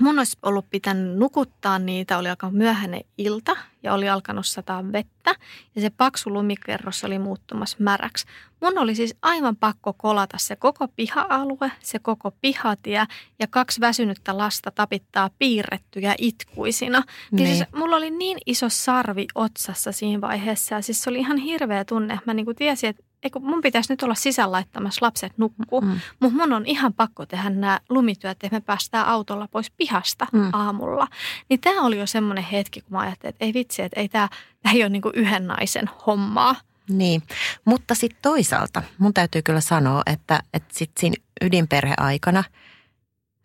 mun 0.00 0.18
olisi 0.18 0.38
ollut 0.42 0.70
pitänyt 0.70 1.18
nukuttaa 1.18 1.78
niitä, 1.78 2.18
oli 2.18 2.28
aika 2.28 2.50
myöhäinen 2.50 3.00
ilta 3.18 3.56
ja 3.84 3.94
oli 3.94 4.08
alkanut 4.08 4.46
sataa 4.46 4.92
vettä 4.92 5.34
ja 5.74 5.80
se 5.80 5.90
paksu 5.90 6.30
lumikerros 6.30 7.04
oli 7.04 7.18
muuttumassa 7.18 7.76
märäksi. 7.80 8.26
Mun 8.60 8.78
oli 8.78 8.94
siis 8.94 9.16
aivan 9.22 9.56
pakko 9.56 9.92
kolata 9.92 10.38
se 10.38 10.56
koko 10.56 10.88
piha-alue, 10.88 11.72
se 11.80 11.98
koko 11.98 12.30
pihatie 12.40 13.06
ja 13.38 13.46
kaksi 13.50 13.80
väsynyttä 13.80 14.38
lasta 14.38 14.70
tapittaa 14.70 15.30
piirrettyjä 15.38 16.14
itkuisina. 16.18 17.02
Niin. 17.30 17.48
Siis 17.48 17.68
mulla 17.74 17.96
oli 17.96 18.10
niin 18.10 18.38
iso 18.46 18.68
sarvi 18.68 19.26
otsassa 19.34 19.92
siinä 19.92 20.20
vaiheessa 20.20 20.74
ja 20.74 20.82
siis 20.82 21.02
se 21.02 21.10
oli 21.10 21.18
ihan 21.18 21.36
hirveä 21.36 21.84
tunne. 21.84 22.20
Mä 22.26 22.34
niin 22.34 22.46
kuin 22.46 22.56
tiesin, 22.56 22.90
että 22.90 23.02
eikö 23.24 23.38
mun 23.38 23.60
pitäisi 23.60 23.92
nyt 23.92 24.02
olla 24.02 24.14
sisään 24.14 24.52
laittamassa 24.52 25.06
lapset 25.06 25.32
nukkuu, 25.38 25.80
mm. 25.80 26.00
mutta 26.20 26.36
mun 26.36 26.52
on 26.52 26.66
ihan 26.66 26.94
pakko 26.94 27.26
tehdä 27.26 27.50
nämä 27.50 27.80
lumityöt, 27.88 28.44
että 28.44 28.56
me 28.56 28.60
päästään 28.60 29.06
autolla 29.06 29.48
pois 29.48 29.70
pihasta 29.70 30.26
mm. 30.32 30.50
aamulla. 30.52 31.06
Niin 31.48 31.60
tämä 31.60 31.82
oli 31.82 31.98
jo 31.98 32.06
semmoinen 32.06 32.44
hetki, 32.44 32.80
kun 32.80 32.92
mä 32.92 32.98
ajattelin, 32.98 33.30
että 33.30 33.44
ei 33.44 33.54
vitsi, 33.54 33.82
että 33.82 34.00
ei 34.00 34.08
tämä, 34.08 34.28
ei 34.74 34.82
ole 34.82 34.88
niin 34.88 35.02
kuin 35.02 35.14
yhden 35.16 35.46
naisen 35.46 35.90
hommaa. 36.06 36.56
Niin, 36.88 37.22
mutta 37.64 37.94
sitten 37.94 38.18
toisaalta 38.22 38.82
mun 38.98 39.14
täytyy 39.14 39.42
kyllä 39.42 39.60
sanoa, 39.60 40.02
että, 40.06 40.42
että 40.54 40.74
sitten 40.78 41.00
siinä 41.00 41.16
ydinperheaikana 41.42 42.44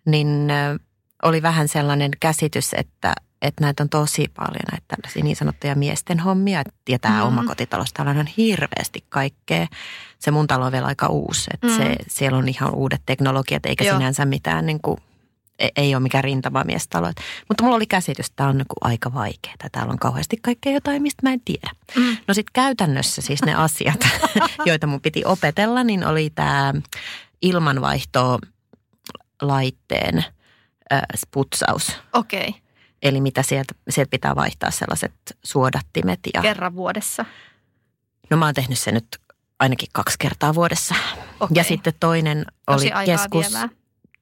niin 0.06 0.48
oli 1.24 1.42
vähän 1.42 1.68
sellainen 1.68 2.12
käsitys, 2.20 2.74
että, 2.74 3.16
että 3.42 3.64
näitä 3.64 3.84
on 3.84 3.90
tosi 3.90 4.32
paljon 4.36 4.66
näitä 4.72 4.86
tällaisia 4.88 5.24
niin 5.24 5.36
sanottuja 5.36 5.76
miesten 5.76 6.20
hommia. 6.20 6.64
Ja 6.90 7.00
tämä 7.00 7.22
mm. 7.22 7.28
omakotitalous, 7.28 7.94
täällä 7.94 8.12
on 8.12 8.28
hirveästi 8.38 9.04
kaikkea. 9.10 9.68
Se 10.20 10.32
mun 10.32 10.48
talo 10.48 10.66
on 10.66 10.72
vielä 10.72 10.88
aika 10.88 11.08
uusi, 11.08 11.50
että 11.54 11.68
mm. 11.68 11.78
se, 11.78 11.96
siellä 12.08 12.38
on 12.38 12.50
ihan 12.50 12.76
uudet 12.76 13.02
teknologiat 13.06 13.66
eikä 13.66 13.84
Joo. 13.84 13.98
sinänsä 13.98 14.26
mitään 14.26 14.66
niin 14.66 14.82
kuin, 14.82 14.98
e, 15.60 15.68
ei 15.76 15.96
ole 15.96 16.04
mikään 16.04 16.24
rintamamiestalo. 16.24 17.12
Mutta 17.48 17.64
mulla 17.64 17.76
oli 17.76 17.86
käsitys, 17.86 18.26
että 18.26 18.36
tämä 18.36 18.50
on 18.50 18.58
niin 18.58 18.68
kuin 18.68 18.92
aika 18.92 19.14
vaikeaa. 19.14 19.56
Täällä 19.72 19.92
on 19.92 20.00
kauheasti 20.00 20.38
kaikkea 20.42 20.74
jotain, 20.74 21.02
mistä 21.02 21.24
mä 21.24 21.34
en 21.34 21.42
tiedä. 21.42 21.72
Mm. 21.96 22.18
No 22.28 22.34
sitten 22.34 22.54
käytännössä 22.54 23.22
siis 23.22 23.42
ne 23.42 23.54
asiat, 23.54 24.00
joita 24.66 24.88
mun 24.88 25.02
piti 25.02 25.26
opetella, 25.26 25.84
niin 25.84 26.06
oli 26.06 26.30
tämä 26.36 26.74
ilmanvaihto 27.42 28.40
laitteen 29.42 30.26
äh, 30.94 31.02
putsaus. 31.32 31.98
Okei. 32.14 32.48
Okay 32.48 32.69
Eli 33.02 33.22
mitä 33.22 33.44
sieltä, 33.44 33.74
sieltä 33.90 34.10
pitää 34.10 34.36
vaihtaa 34.36 34.72
sellaiset 34.72 35.14
suodattimet. 35.44 36.20
Ja... 36.34 36.42
Kerran 36.42 36.76
vuodessa? 36.76 37.26
No 38.30 38.38
mä 38.38 38.46
oon 38.46 38.54
tehnyt 38.54 38.80
sen 38.80 38.94
nyt 38.94 39.08
ainakin 39.60 39.90
kaksi 39.94 40.16
kertaa 40.20 40.56
vuodessa. 40.56 40.96
Okay. 41.40 41.56
Ja 41.56 41.64
sitten 41.64 41.94
toinen 42.00 42.46
oli 42.68 42.90
Tosi 42.90 43.06
keskus... 43.06 43.46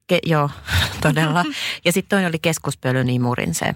Ke, 0.06 0.18
joo, 0.26 0.50
todella. 1.02 1.44
ja 1.84 1.92
sitten 1.92 2.08
toinen 2.08 2.28
oli 2.28 2.38
keskuspölyn 2.38 3.10
imurin 3.10 3.54
se 3.54 3.74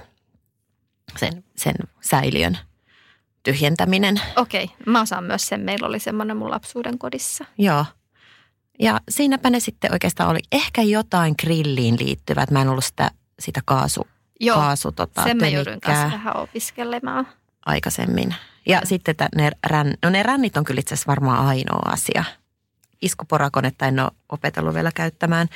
sen, 1.18 1.44
sen 1.56 1.74
säiliön 2.00 2.58
tyhjentäminen. 3.42 4.20
Okei, 4.36 4.70
mä 4.86 5.00
osaan 5.00 5.24
myös 5.24 5.46
sen. 5.46 5.60
Meillä 5.60 5.88
oli 5.88 5.98
semmoinen 5.98 6.36
mun 6.36 6.50
lapsuuden 6.50 6.98
kodissa. 6.98 7.44
Joo. 7.58 7.84
Ja 8.78 9.00
siinäpä 9.08 9.50
ne 9.50 9.60
sitten 9.60 9.92
oikeastaan 9.92 10.30
oli 10.30 10.40
ehkä 10.52 10.82
jotain 10.82 11.34
grilliin 11.42 11.98
liittyvät. 11.98 12.50
Mä 12.50 12.62
en 12.62 12.68
ollut 12.68 12.84
sitä, 12.84 13.10
sitä 13.38 13.60
kaasu, 13.64 14.06
Joo, 14.42 14.56
kaasu 14.56 14.92
tota, 14.92 15.22
sen 15.22 15.36
mä 15.36 15.48
joudun 15.48 15.80
kanssa 15.80 16.04
vähän 16.04 16.36
opiskelemaan. 16.36 17.26
aikaisemmin. 17.66 18.34
Ja 18.66 18.78
Mm. 18.80 18.86
sitten 18.86 19.12
että 19.12 19.28
ne, 19.36 19.50
rän, 19.66 19.94
no 20.02 20.10
ne 20.10 20.22
rännit 20.22 20.56
on 20.56 20.64
kyllä 20.64 20.78
itse 20.80 20.94
asiassa 20.94 21.10
varmaan 21.10 21.46
ainoa 21.46 21.82
asia. 21.92 22.24
Iskuporakonetta 23.02 23.86
en 23.86 24.00
ole 24.00 24.10
opetellut 24.28 24.74
vielä 24.74 24.90
käyttämään, 24.94 25.48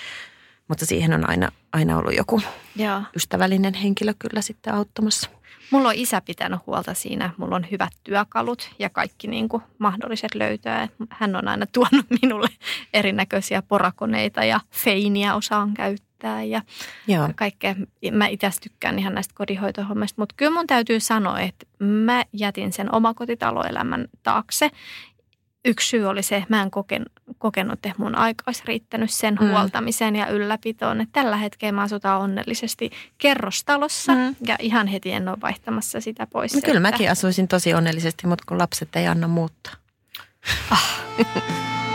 mutta 0.69 0.87
siihen 0.87 1.13
on 1.15 1.31
aina, 1.31 1.49
aina 1.73 1.99
ollut 1.99 2.17
joku 2.17 2.43
Joo. 2.77 3.03
ystävällinen 3.17 3.75
henkilö 3.75 4.15
kyllä 4.19 4.41
sitten 4.43 4.75
auttamassa. 4.75 5.31
Mulla 5.71 5.89
on 5.89 5.95
isä 5.95 6.21
pitänyt 6.21 6.61
huolta 6.67 6.95
siinä. 6.95 7.31
Mulla 7.37 7.57
on 7.57 7.67
hyvät 7.71 7.93
työkalut 8.05 8.71
ja 8.79 8.91
kaikki 8.91 9.29
niin 9.29 9.49
kuin 9.49 9.63
mahdolliset 9.79 10.35
löytöä. 10.35 10.89
Hän 11.11 11.37
on 11.37 11.49
aina 11.49 11.67
tuonut 11.67 12.07
minulle 12.23 12.49
erinäköisiä 12.95 13.63
porakoneita 13.63 14.45
ja 14.45 14.61
feiniä 14.71 15.35
osaan 15.35 15.75
käyttää 15.75 16.06
ja 16.49 16.63
Joo. 17.07 17.29
kaikkea. 17.35 17.75
Mä 18.13 18.27
itse 18.27 18.51
tykkään 18.63 18.99
ihan 18.99 19.15
näistä 19.15 19.35
kodinhoitohommista, 19.35 20.23
mutta 20.23 20.35
kyllä 20.39 20.53
mun 20.53 20.67
täytyy 20.67 21.01
sanoa, 21.01 21.41
että 21.41 21.67
mä 21.79 22.25
jätin 22.33 22.73
sen 22.73 22.95
omakotitaloelämän 22.95 24.09
taakse. 24.23 24.71
Yksi 25.65 25.89
syy 25.89 26.05
oli 26.05 26.23
se, 26.23 26.37
että 26.37 26.47
mä 26.57 26.63
en 26.63 26.71
koken, 26.71 27.07
kokenut, 27.39 27.73
että 27.73 27.93
mun 27.99 28.15
aika 28.15 28.45
olisi 28.47 28.63
riittänyt 28.67 29.11
sen 29.11 29.39
Mm. 29.41 29.49
huoltamiseen 29.51 30.17
ja 30.17 30.27
ylläpitoon. 30.29 31.01
Että 31.01 31.23
tällä 31.23 31.37
hetkellä 31.37 31.73
mä 31.73 31.83
asutaan 31.83 32.21
onnellisesti 32.21 32.91
kerrostalossa 33.19 34.15
Mm. 34.15 34.37
ja 34.47 34.57
ihan 34.61 34.87
heti 34.87 35.13
en 35.13 35.29
ole 35.29 35.37
vaihtamassa 35.43 36.01
sitä 36.01 36.27
pois. 36.27 36.55
No 36.55 36.61
kyllä 36.65 36.79
että- 36.79 36.91
mäkin 36.91 37.11
asuisin 37.11 37.49
tosi 37.49 37.75
onnellisesti, 37.75 38.27
mutta 38.27 38.45
kun 38.49 38.59
lapset 38.59 38.97
ei 38.97 39.07
anna 39.07 39.29
muuttaa. 39.29 39.73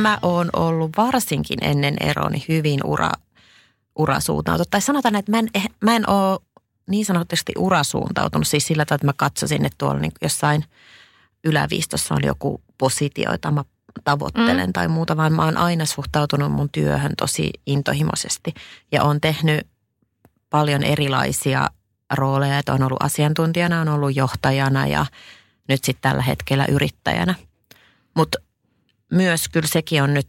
Mä 0.00 0.18
oon 0.22 0.50
ollut 0.56 0.90
varsinkin 0.96 1.58
ennen 1.64 1.96
eroni 2.00 2.44
hyvin 2.48 2.80
ura, 2.84 3.10
urasuuntautunut. 3.98 4.70
Tai 4.70 4.80
sanotaan, 4.80 5.16
että 5.16 5.32
mä 5.32 5.38
en, 5.38 5.48
eh- 5.58 5.74
mä 5.80 5.96
en 5.96 6.10
ole 6.10 6.38
niin 6.90 7.04
sanotusti 7.04 7.52
urasuuntautunut 7.58 8.48
siis 8.48 8.66
sillä 8.66 8.84
tavalla, 8.84 8.96
että 8.96 9.06
mä 9.06 9.12
katsoisin, 9.16 9.64
että 9.64 9.78
tuolla 9.78 10.00
niin 10.00 10.12
jossain 10.22 10.64
yläviistossa 11.44 12.14
on 12.14 12.24
joku 12.24 12.62
positio, 12.78 13.32
jota 13.32 13.50
mä 13.50 13.64
tavoittelen 14.04 14.66
mm. 14.66 14.72
tai 14.72 14.88
muuta, 14.88 15.16
vaan 15.16 15.32
mä 15.32 15.44
oon 15.44 15.56
aina 15.56 15.86
suhtautunut 15.86 16.52
mun 16.52 16.68
työhön 16.72 17.12
tosi 17.16 17.50
intohimoisesti. 17.66 18.54
Ja 18.92 19.02
oon 19.02 19.20
tehnyt 19.20 19.66
paljon 20.50 20.82
erilaisia 20.82 21.68
rooleja, 22.14 22.58
että 22.58 22.72
on 22.72 22.82
ollut 22.82 23.02
asiantuntijana, 23.02 23.80
on 23.80 23.88
ollut 23.88 24.16
johtajana 24.16 24.86
ja 24.86 25.06
nyt 25.68 25.84
sitten 25.84 26.10
tällä 26.10 26.22
hetkellä 26.22 26.66
yrittäjänä. 26.68 27.34
Mutta 28.16 28.38
myös 29.10 29.48
kyllä 29.48 29.68
sekin 29.68 30.02
on 30.02 30.14
nyt 30.14 30.26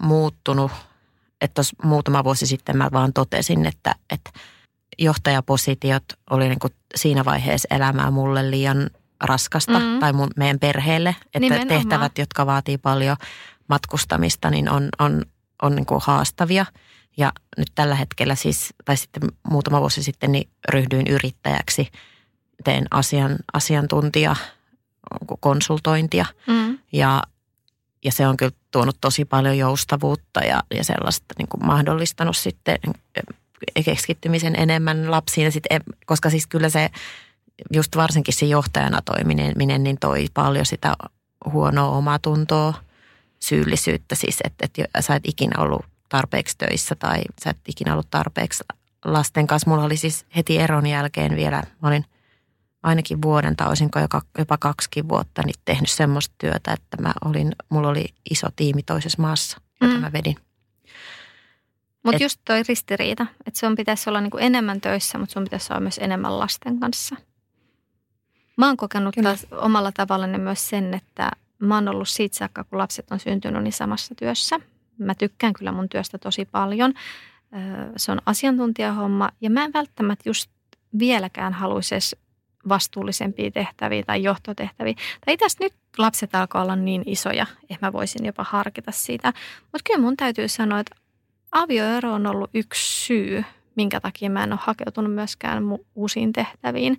muuttunut, 0.00 0.72
että 1.40 1.62
muutama 1.84 2.24
vuosi 2.24 2.46
sitten 2.46 2.76
mä 2.76 2.88
vaan 2.92 3.12
totesin, 3.12 3.66
että, 3.66 3.94
että 4.10 4.30
johtajapositiot 4.98 6.04
oli 6.30 6.48
niin 6.48 6.58
kuin 6.58 6.72
siinä 6.94 7.24
vaiheessa 7.24 7.68
elämää 7.70 8.10
mulle 8.10 8.50
liian 8.50 8.90
raskasta 9.24 9.78
Mm. 9.78 9.84
mm. 9.84 9.98
tai 10.00 10.12
mun, 10.12 10.30
meidän 10.36 10.58
perheelle, 10.58 11.16
että 11.26 11.38
Nimenomaan. 11.40 11.68
tehtävät, 11.68 12.18
jotka 12.18 12.46
vaatii 12.46 12.78
paljon 12.78 13.16
matkustamista, 13.68 14.50
niin 14.50 14.68
on, 14.70 14.88
on, 14.98 15.24
on 15.62 15.76
niin 15.76 15.86
kuin 15.86 16.00
haastavia. 16.04 16.66
Ja 17.16 17.32
nyt 17.56 17.68
tällä 17.74 17.94
hetkellä 17.94 18.34
siis, 18.34 18.74
tai 18.84 18.96
sitten 18.96 19.22
muutama 19.50 19.80
vuosi 19.80 20.02
sitten, 20.02 20.32
niin 20.32 20.48
ryhdyin 20.68 21.06
yrittäjäksi. 21.06 21.88
Teen 22.64 22.86
asian, 22.90 23.36
asiantuntija 23.52 24.36
konsultointia 25.40 26.26
Mm. 26.46 26.78
ja, 26.92 27.22
ja 28.04 28.12
se 28.12 28.26
on 28.26 28.36
kyllä 28.36 28.52
tuonut 28.70 28.96
tosi 29.00 29.24
paljon 29.24 29.58
joustavuutta 29.58 30.40
ja, 30.40 30.62
ja 30.74 30.84
sellaista 30.84 31.34
niin 31.38 31.48
kuin 31.48 31.66
mahdollistanut 31.66 32.36
sitten 32.36 32.78
eh, 33.76 33.84
keskittymisen 33.84 34.56
enemmän 34.56 35.10
lapsiin. 35.10 35.44
Ja 35.44 35.50
sit, 35.50 35.64
koska 36.06 36.30
siis 36.30 36.46
kyllä 36.46 36.68
se 36.68 36.90
just 37.72 37.96
varsinkin 37.96 38.34
se 38.34 38.46
johtajana 38.46 39.02
toimiminen, 39.02 39.84
niin 39.84 39.98
toi 40.00 40.26
paljon 40.34 40.66
sitä 40.66 40.94
huonoa 41.52 41.96
omatuntoa, 41.96 42.74
syyllisyyttä 43.40 44.14
siis, 44.14 44.38
että, 44.44 44.64
että 44.64 45.02
sä 45.02 45.14
et 45.14 45.22
ikinä 45.26 45.62
ollut 45.62 45.86
tarpeeksi 46.08 46.58
töissä 46.58 46.94
tai 46.94 47.22
sä 47.44 47.50
et 47.50 47.58
ikinä 47.68 47.92
ollut 47.92 48.10
tarpeeksi 48.10 48.64
lasten 49.04 49.46
kanssa. 49.46 49.70
Mulla 49.70 49.84
oli 49.84 49.96
siis 49.96 50.26
heti 50.36 50.58
eron 50.58 50.86
jälkeen 50.86 51.36
vielä, 51.36 51.62
mä 51.82 51.88
olin 51.88 52.04
ainakin 52.82 53.22
vuoden 53.22 53.56
tai 53.56 53.68
olisinko 53.68 53.98
jopa, 53.98 54.22
jopa 54.38 54.58
kaksikin 54.58 55.08
vuotta 55.08 55.42
niin 55.46 55.54
tehnyt 55.64 55.90
semmoista 55.90 56.34
työtä, 56.38 56.72
että 56.72 57.02
mä 57.02 57.12
olin, 57.24 57.52
mulla 57.68 57.88
oli 57.88 58.06
iso 58.30 58.46
tiimi 58.56 58.82
toisessa 58.82 59.22
maassa, 59.22 59.60
jota 59.80 59.94
Mm. 59.94 60.00
mä 60.00 60.12
vedin. 60.12 60.36
Mutta 62.04 62.22
just 62.22 62.40
toi 62.44 62.62
ristiriita, 62.68 63.26
että 63.46 63.60
sun 63.60 63.76
pitäisi 63.76 64.10
olla 64.10 64.20
niinku 64.20 64.38
enemmän 64.38 64.80
töissä, 64.80 65.18
mutta 65.18 65.32
sun 65.32 65.44
pitäisi 65.44 65.72
olla 65.72 65.80
myös 65.80 65.98
enemmän 65.98 66.38
lasten 66.38 66.80
kanssa. 66.80 67.16
Mä 68.56 68.66
oon 68.66 68.76
kokenut 68.76 69.14
Kyllä. 69.14 69.28
taas 69.28 69.46
omalla 69.50 69.92
tavallani 69.92 70.38
myös 70.38 70.68
sen, 70.68 70.94
että 70.94 71.30
mä 71.58 71.74
oon 71.74 71.88
ollut 71.88 72.08
siitä 72.08 72.36
saakka, 72.36 72.64
kun 72.64 72.78
lapset 72.78 73.10
on 73.10 73.18
syntynyt, 73.20 73.62
niin 73.62 73.72
samassa 73.72 74.14
työssä. 74.14 74.60
Mä 74.98 75.14
tykkään 75.14 75.52
kyllä 75.52 75.72
mun 75.72 75.88
työstä 75.88 76.18
tosi 76.18 76.44
paljon. 76.44 76.94
Se 77.96 78.12
on 78.12 78.22
asiantuntijahomma 78.26 79.30
ja 79.40 79.50
mä 79.50 79.64
en 79.64 79.72
välttämättä 79.72 80.28
just 80.28 80.50
vieläkään 80.98 81.52
haluaisi 81.52 81.94
edes 81.94 82.16
vastuullisempia 82.68 83.50
tehtäviä 83.50 84.02
tai 84.06 84.22
johtotehtäviä. 84.22 84.94
Tai 85.26 85.34
itse 85.34 85.46
nyt 85.60 85.74
lapset 85.98 86.34
alkaa 86.34 86.62
olla 86.62 86.76
niin 86.76 87.02
isoja, 87.06 87.46
että 87.70 87.86
mä 87.86 87.92
voisin 87.92 88.26
jopa 88.26 88.44
harkita 88.44 88.92
siitä. 88.92 89.32
Mutta 89.62 89.80
kyllä 89.84 90.00
mun 90.00 90.16
täytyy 90.16 90.48
sanoa, 90.48 90.80
että 90.80 90.96
avioero 91.52 92.12
on 92.12 92.26
ollut 92.26 92.50
yksi 92.54 93.06
syy, 93.06 93.44
minkä 93.76 94.00
takia 94.00 94.30
mä 94.30 94.44
en 94.44 94.52
ole 94.52 94.60
hakeutunut 94.62 95.14
myöskään 95.14 95.62
uusiin 95.94 96.32
tehtäviin. 96.32 96.98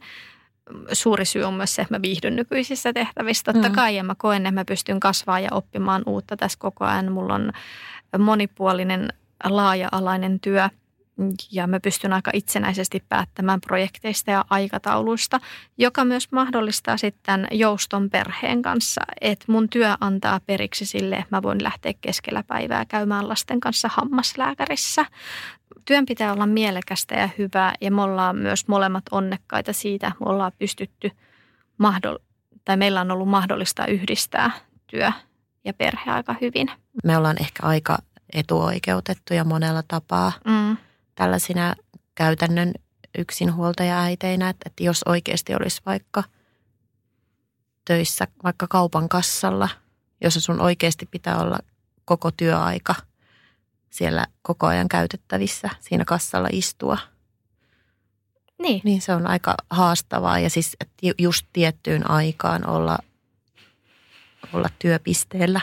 Suuri 0.94 1.26
syy 1.26 1.44
on 1.44 1.54
myös 1.54 1.76
se, 1.76 1.82
että 1.82 1.94
mä 1.96 2.02
viihdyn 2.02 2.36
nykyisissä 2.36 2.94
tehtävissä. 2.94 3.44
Totta 3.54 3.70
Mm. 3.70 3.76
kai 3.76 3.96
ja 3.96 4.04
mä 4.04 4.16
koen, 4.18 4.46
että 4.46 4.52
mä 4.52 4.66
pystyn 4.66 5.00
kasvaa 5.00 5.40
ja 5.40 5.50
oppimaan 5.52 6.04
uutta 6.06 6.38
tässä 6.38 6.60
koko 6.60 6.86
ajan. 6.86 7.12
Mulla 7.12 7.36
on 7.36 7.52
monipuolinen, 8.20 9.10
laaja-alainen 9.44 10.40
työ 10.40 10.70
ja 11.52 11.68
mä 11.68 11.80
pystyn 11.80 12.14
aika 12.14 12.32
itsenäisesti 12.34 13.04
päättämään 13.10 13.62
projekteista 13.62 14.32
ja 14.32 14.46
aikatauluista, 14.50 15.40
joka 15.78 16.06
myös 16.06 16.32
mahdollistaa 16.32 16.98
sitten 16.98 17.48
jouston 17.52 18.10
perheen 18.10 18.62
kanssa, 18.62 19.02
että 19.22 19.46
mun 19.48 19.70
työ 19.70 19.96
antaa 20.02 20.40
periksi 20.40 20.86
sille, 20.86 21.16
että 21.16 21.36
mä 21.36 21.42
voin 21.42 21.64
lähteä 21.64 21.94
keskellä 22.02 22.44
päivää 22.48 22.86
käymään 22.86 23.30
lasten 23.30 23.60
kanssa 23.60 23.90
hammaslääkärissä. 23.92 25.06
Työn 25.86 26.06
pitää 26.06 26.34
olla 26.34 26.46
mielekästä 26.46 27.16
ja 27.16 27.30
hyvää 27.38 27.74
ja 27.82 27.92
me 27.92 28.02
ollaan 28.02 28.36
myös 28.36 28.68
molemmat 28.68 29.04
onnekkaita 29.12 29.74
siitä, 29.74 30.12
me 30.20 30.32
ollaan 30.32 30.52
pystytty 30.60 31.12
mahdoll- 31.84 32.24
tai 32.66 32.78
meillä 32.78 33.02
on 33.02 33.12
ollut 33.12 33.28
mahdollista 33.28 33.86
yhdistää 33.86 34.52
työ 34.88 35.12
ja 35.66 35.74
perhe 35.74 36.12
aika 36.12 36.36
hyvin. 36.42 36.72
Me 37.04 37.18
ollaan 37.18 37.38
ehkä 37.42 37.68
aika 37.68 37.98
etuoikeutettuja 38.34 39.44
monella 39.44 39.84
tapaa 39.88 40.32
Mm. 40.46 40.78
Tällaisina 41.16 41.76
käytännön 42.16 42.74
yksinhuoltaja-äiteinä, 43.18 44.50
että, 44.50 44.64
että 44.66 44.84
jos 44.84 45.04
oikeasti 45.06 45.56
olisi 45.56 45.82
vaikka 45.86 46.24
töissä 47.86 48.28
vaikka 48.44 48.68
kaupan 48.68 49.10
kassalla, 49.10 49.70
jossa 50.22 50.40
sun 50.40 50.62
oikeasti 50.62 51.06
pitää 51.06 51.40
olla 51.40 51.60
koko 52.06 52.32
työaika 52.32 52.96
siellä 53.90 54.26
koko 54.42 54.68
ajan 54.68 54.90
käytettävissä 54.90 55.70
siinä 55.80 56.06
kassalla 56.06 56.48
istua, 56.52 56.98
Niin, 58.62 58.82
niin 58.84 59.02
se 59.02 59.14
on 59.14 59.28
aika 59.28 59.56
haastavaa 59.70 60.40
ja 60.40 60.50
siis 60.50 60.78
että 60.80 60.94
ju- 61.02 61.14
just 61.18 61.48
tiettyyn 61.54 62.10
aikaan 62.10 62.68
olla, 62.70 62.98
olla 64.54 64.70
työpisteellä. 64.80 65.62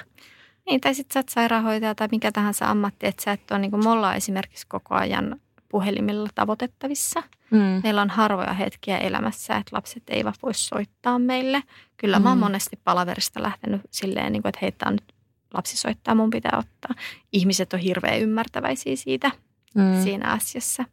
Niin, 0.68 0.80
tai 0.80 0.94
sitten 0.94 1.14
sä 1.14 1.18
oot 1.18 1.28
sairaanhoitaja 1.28 1.94
tai 1.94 2.08
mikä 2.10 2.32
tahansa 2.32 2.70
ammatti, 2.70 3.06
että 3.06 3.22
sä 3.22 3.32
et 3.32 3.50
ole, 3.50 3.58
niin 3.58 3.70
kuin 3.70 3.84
me 3.84 3.90
ollaan 3.90 4.16
esimerkiksi 4.16 4.66
koko 4.66 4.94
ajan 4.94 5.40
puhelimilla 5.68 6.28
tavoitettavissa. 6.34 7.22
Mm. 7.50 7.80
Meillä 7.82 8.02
on 8.02 8.10
harvoja 8.10 8.52
hetkiä 8.52 8.98
elämässä, 8.98 9.56
että 9.56 9.76
lapset 9.76 10.02
eivät 10.08 10.34
voi 10.42 10.54
soittaa 10.54 11.18
meille. 11.18 11.62
Kyllä 11.96 12.18
mm. 12.18 12.22
mä 12.22 12.28
oon 12.28 12.38
mm. 12.38 12.42
monesti 12.42 12.78
palaverista 12.84 13.42
lähtenyt 13.42 13.80
silleen, 13.90 14.32
niin 14.32 14.42
kuin, 14.42 14.50
että 14.50 14.58
heittää 14.62 14.90
nyt 14.90 15.14
lapsi 15.54 15.76
soittaa, 15.76 16.14
mun 16.14 16.30
pitää 16.30 16.58
ottaa. 16.58 16.94
Ihmiset 17.32 17.72
on 17.72 17.80
hirveän 17.80 18.20
ymmärtäväisiä 18.20 18.96
siitä 18.96 19.30
mm. 19.74 20.02
siinä 20.02 20.28
asiassa. 20.32 20.84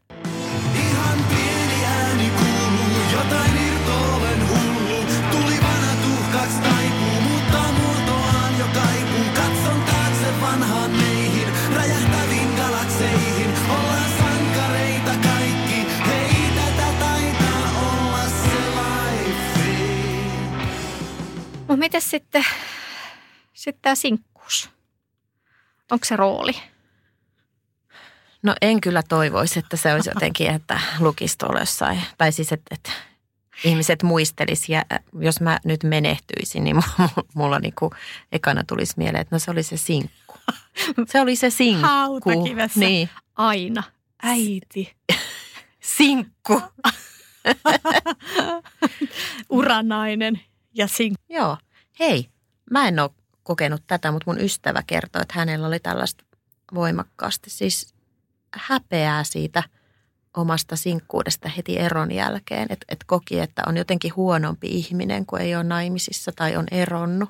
Ihan 0.76 1.20
pieni 1.30 1.86
ääni 1.86 2.30
kuuluu, 2.30 3.12
jotain 3.14 3.65
Mutta 21.76 21.86
miten 21.86 22.02
sitten, 22.02 22.46
sitten 23.54 23.82
tämä 23.82 23.96
sinkkuus? 23.96 24.70
Onko 25.92 26.06
se 26.06 26.16
rooli? 26.16 26.56
No 28.44 28.56
en 28.62 28.82
kyllä 28.82 29.04
toivoisi, 29.04 29.60
että 29.60 29.78
se 29.78 29.94
olisi 29.94 30.10
jotenkin, 30.10 30.48
että 30.48 30.80
lukisi 31.00 31.38
tuolla 31.38 31.60
jossain. 31.60 32.02
Tai 32.18 32.32
siis, 32.32 32.52
että, 32.52 32.76
että 32.76 32.92
ihmiset 33.64 34.04
muistelisi. 34.04 34.74
Ja 34.74 34.82
jos 35.20 35.42
mä 35.42 35.60
nyt 35.64 35.84
menehtyisin, 35.84 36.64
niin 36.64 36.76
mulla 37.36 37.60
niinku 37.60 37.92
ekana 38.32 38.64
tulisi 38.68 38.94
mieleen, 38.98 39.22
että 39.22 39.36
no 39.36 39.40
se 39.40 39.52
oli 39.52 39.64
se 39.64 39.78
sinkku. 39.78 40.38
Se 41.08 41.22
oli 41.22 41.36
se 41.36 41.50
sinkku. 41.50 41.88
Hautakivessä. 41.88 42.80
Niin. 42.80 43.10
Aina. 43.36 43.84
Äiti. 44.24 44.96
sinkku. 45.98 46.62
Uranainen 49.50 50.42
ja 50.76 50.88
sinkku. 50.88 51.24
Joo. 51.30 51.58
Hei, 52.00 52.30
mä 52.72 52.88
en 52.88 53.00
ole 53.00 53.10
kokenut 53.44 53.84
tätä, 53.88 54.12
mutta 54.12 54.32
mun 54.32 54.42
ystävä 54.42 54.84
kertoi, 54.88 55.22
että 55.22 55.34
hänellä 55.38 55.68
oli 55.68 55.80
tällaista 55.80 56.24
voimakkaasti. 56.74 57.50
Siis 57.50 57.94
häpeää 58.54 59.24
siitä 59.24 59.64
omasta 60.38 60.76
sinkkuudesta 60.76 61.50
heti 61.50 61.80
eron 61.80 62.12
jälkeen. 62.12 62.68
Että 62.70 62.86
et 62.90 63.04
koki, 63.06 63.40
että 63.40 63.62
on 63.68 63.78
jotenkin 63.78 64.16
huonompi 64.16 64.68
ihminen, 64.68 65.26
kun 65.26 65.42
ei 65.42 65.56
ole 65.56 65.64
naimisissa 65.64 66.32
tai 66.36 66.56
on 66.56 66.66
eronnut. 66.72 67.30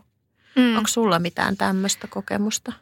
Mm. 0.56 0.78
Onko 0.78 0.88
sulla 0.88 1.20
mitään 1.20 1.58
tämmöistä 1.58 2.08
kokemusta? 2.08 2.74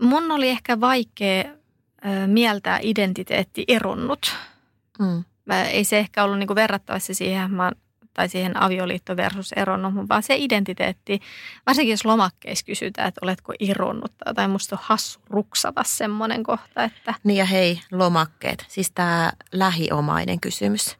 Mun 0.00 0.30
oli 0.30 0.48
ehkä 0.48 0.80
vaikea 0.80 1.44
ö, 1.44 2.26
mieltää 2.26 2.78
identiteetti 2.82 3.64
eronnut. 3.68 4.36
Mm. 4.98 5.24
Mä, 5.44 5.64
ei 5.64 5.84
se 5.84 5.98
ehkä 5.98 6.24
ollut 6.24 6.38
niinku 6.38 6.54
verrattavassa 6.54 7.14
siihen, 7.14 7.50
mä 7.50 7.72
tai 8.18 8.28
siihen 8.28 8.62
avioliitto 8.62 9.16
versus 9.16 9.52
eronnut, 9.52 10.08
vaan 10.08 10.22
se 10.22 10.36
identiteetti, 10.36 11.20
varsinkin 11.66 11.90
jos 11.90 12.04
lomakkeissa 12.04 12.66
kysytään, 12.66 13.08
että 13.08 13.20
oletko 13.22 13.52
eronnut 13.60 14.12
tai 14.34 14.48
musta 14.48 14.76
on 14.76 14.82
hassu 14.82 15.20
ruksata 15.26 15.82
semmoinen 15.84 16.42
kohta, 16.42 16.84
että... 16.84 17.14
Niin 17.24 17.36
ja 17.36 17.44
hei, 17.44 17.80
lomakkeet, 17.92 18.64
siis 18.68 18.90
tämä 18.90 19.32
lähiomainen 19.52 20.40
kysymys. 20.40 20.96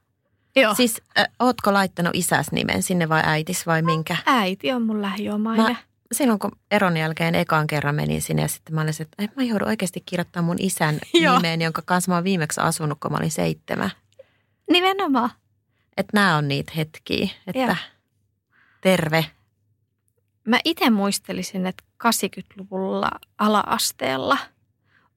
Joo. 0.57 0.75
Siis 0.75 1.03
äh, 1.19 1.25
ootko 1.39 1.73
laittanut 1.73 2.15
isäs 2.15 2.53
nimen 2.53 2.83
sinne 2.83 3.09
vai 3.09 3.23
äitis 3.25 3.67
vai 3.67 3.83
minkä? 3.83 4.17
Äiti 4.27 4.73
on 4.73 4.83
mun 4.83 5.03
lähiomainen. 5.03 5.67
Mä, 5.67 5.77
silloin 6.13 6.39
kun 6.39 6.53
eron 6.71 6.97
jälkeen 6.97 7.35
ekaan 7.35 7.67
kerran 7.67 7.95
menin 7.95 8.23
sinne 8.23 8.43
ja 8.43 8.49
sitten 8.49 8.75
mä 8.75 8.81
olin, 8.81 8.95
että 9.01 9.29
mä 9.37 9.43
joudun 9.43 9.69
oikeasti 9.69 10.03
kirjoittamaan 10.07 10.47
mun 10.47 10.57
isän 10.59 10.99
nimen, 11.13 11.63
jonka 11.63 11.83
kanssa 11.85 12.11
mä 12.11 12.15
oon 12.15 12.25
viimeksi 12.25 12.61
asunut, 12.61 12.99
kun 13.01 13.13
mä 13.13 13.19
olin 13.19 13.31
seitsemän. 13.31 13.91
Nimenomaan. 14.71 15.31
Että 15.99 16.11
nämä 16.15 16.37
on 16.37 16.49
niitä 16.49 16.73
hetkiä, 16.77 17.29
että 17.47 17.61
Joo. 17.61 17.77
terve. 18.81 19.25
Mä 20.45 20.61
itse 20.65 20.91
muistelisin, 20.91 21.67
että 21.67 21.85
80-luvulla 22.05 23.11
ala-asteella 23.39 24.39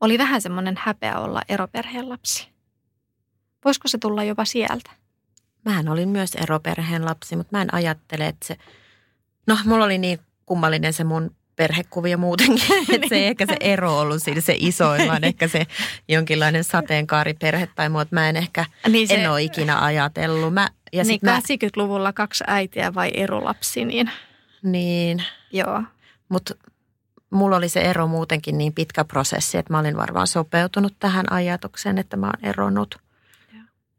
oli 0.02 0.18
vähän 0.18 0.42
semmoinen 0.42 0.76
häpeä 0.78 1.20
olla 1.20 1.42
eroperheen 1.50 2.10
lapsi. 2.10 2.50
Voisiko 3.66 3.88
se 3.88 3.98
tulla 3.98 4.24
jopa 4.24 4.46
sieltä? 4.46 4.92
Mähän 5.66 5.90
olin 5.90 6.10
myös 6.10 6.36
eroperheen 6.36 7.06
lapsi, 7.06 7.36
mutta 7.36 7.58
mä 7.58 7.62
en 7.62 7.74
ajattele, 7.74 8.28
että 8.28 8.48
se... 8.48 8.58
No, 9.48 9.58
mulla 9.66 9.86
oli 9.86 9.98
niin 9.98 10.20
kummallinen 10.46 10.94
se 10.94 11.04
mun 11.04 11.36
perhekuvia 11.62 12.18
muutenkin. 12.18 12.64
Että 12.96 13.08
se 13.10 13.16
ei 13.16 13.26
ehkä 13.26 13.46
se 13.46 13.58
ero 13.60 14.00
ollut 14.00 14.24
siinä 14.24 14.42
se 14.42 14.56
isoin, 14.60 15.08
vaan 15.08 15.24
ehkä 15.24 15.48
se 15.48 15.68
jonkinlainen 16.08 16.64
sateenkaariperhe 16.64 17.68
tai 17.76 17.90
muu. 17.90 18.02
Mä 18.12 18.30
en 18.30 18.36
ehkä, 18.36 18.66
niin 18.90 19.08
se, 19.08 19.14
en 19.14 19.32
ole 19.32 19.44
ikinä 19.44 19.84
ajatellut. 19.84 20.54
Mä, 20.54 20.70
ja 20.94 21.04
niin 21.04 21.20
80-luvulla 21.26 22.10
mä, 22.10 22.14
kaksi 22.14 22.44
äitiä 22.48 22.94
vai 22.94 23.12
erolapsi, 23.14 23.86
niin... 23.86 24.12
Niin. 24.64 25.24
Joo. 25.52 25.84
Mutta 26.30 26.56
mulla 27.30 27.56
oli 27.56 27.70
se 27.70 27.82
ero 27.82 28.08
muutenkin 28.08 28.58
niin 28.58 28.74
pitkä 28.74 29.06
prosessi, 29.06 29.58
että 29.58 29.74
mä 29.74 29.80
olin 29.80 29.98
varmaan 29.98 30.28
sopeutunut 30.28 30.94
tähän 31.00 31.32
ajatukseen, 31.32 31.98
että 31.98 32.18
mä 32.18 32.26
oon 32.26 32.46
eronnut 32.50 32.96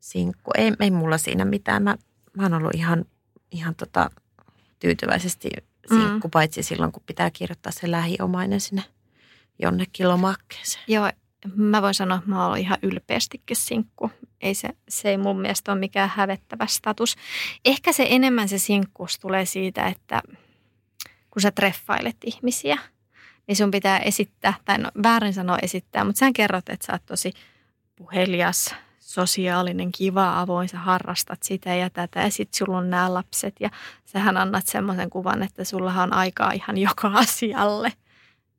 sinkku. 0.01 0.51
Ei, 0.55 0.73
ei 0.81 0.91
mulla 0.91 1.19
siinä 1.19 1.45
mitään. 1.45 1.83
Mä, 1.83 1.97
mä 2.37 2.43
oon 2.43 2.55
ollut 2.55 2.75
ihan, 2.75 3.05
ihan 3.51 3.75
tota, 3.75 4.11
tyytyväisesti 4.79 5.51
sinkku, 5.89 6.29
mm. 6.29 6.31
paitsi 6.31 6.63
silloin, 6.63 6.93
kun 6.93 7.03
pitää 7.07 7.31
kirjoittaa 7.31 7.73
se 7.73 7.91
lähiomainen 7.91 8.61
sinne 8.61 8.83
jonnekin 9.59 10.09
lomakkeeseen. 10.09 10.85
Joo, 10.89 11.11
mä 11.57 11.83
voin 11.83 11.95
sanoa, 11.95 12.19
että 12.19 12.31
mä 12.31 12.49
oon 12.49 12.59
ihan 12.59 12.79
ylpeästikin 12.83 13.57
sinkku. 13.57 14.11
Ei 14.41 14.55
se, 14.55 14.69
se 14.89 15.11
ei 15.11 15.17
mun 15.17 15.41
mielestä 15.41 15.73
ole 15.73 15.81
mikään 15.81 16.11
hävettävä 16.15 16.67
status. 16.67 17.17
Ehkä 17.65 17.93
se 17.93 18.07
enemmän 18.09 18.49
se 18.49 18.59
sinkkuus 18.59 19.19
tulee 19.19 19.47
siitä, 19.47 19.87
että 19.87 20.23
kun 21.31 21.43
sä 21.43 21.51
treffailet 21.51 22.17
ihmisiä, 22.25 22.79
niin 23.47 23.57
sun 23.57 23.71
pitää 23.71 23.99
esittää, 23.99 24.55
tai 24.65 24.79
no 24.79 24.91
väärin 25.03 25.35
sanoa 25.35 25.59
esittää, 25.63 26.05
mutta 26.05 26.19
sä 26.19 26.31
kerrot, 26.35 26.69
että 26.69 26.87
sä 26.87 26.93
oot 26.93 27.07
tosi 27.07 27.33
puhelias, 27.97 28.75
sosiaalinen, 29.13 29.93
kiva, 29.93 30.41
avoin, 30.41 30.69
sä 30.69 30.79
harrastat 30.79 31.43
sitä 31.43 31.75
ja 31.75 31.91
tätä 31.91 32.21
ja 32.21 32.31
sitten 32.31 32.59
sulla 32.59 32.79
on 32.79 32.91
nämä 32.91 33.15
lapset 33.15 33.55
ja 33.61 33.71
sähän 34.05 34.37
annat 34.37 34.67
semmoisen 34.67 35.11
kuvan, 35.11 35.43
että 35.43 35.65
sulla 35.65 36.03
on 36.03 36.13
aikaa 36.13 36.53
ihan 36.53 36.79
joka 36.79 37.09
asialle. 37.15 37.93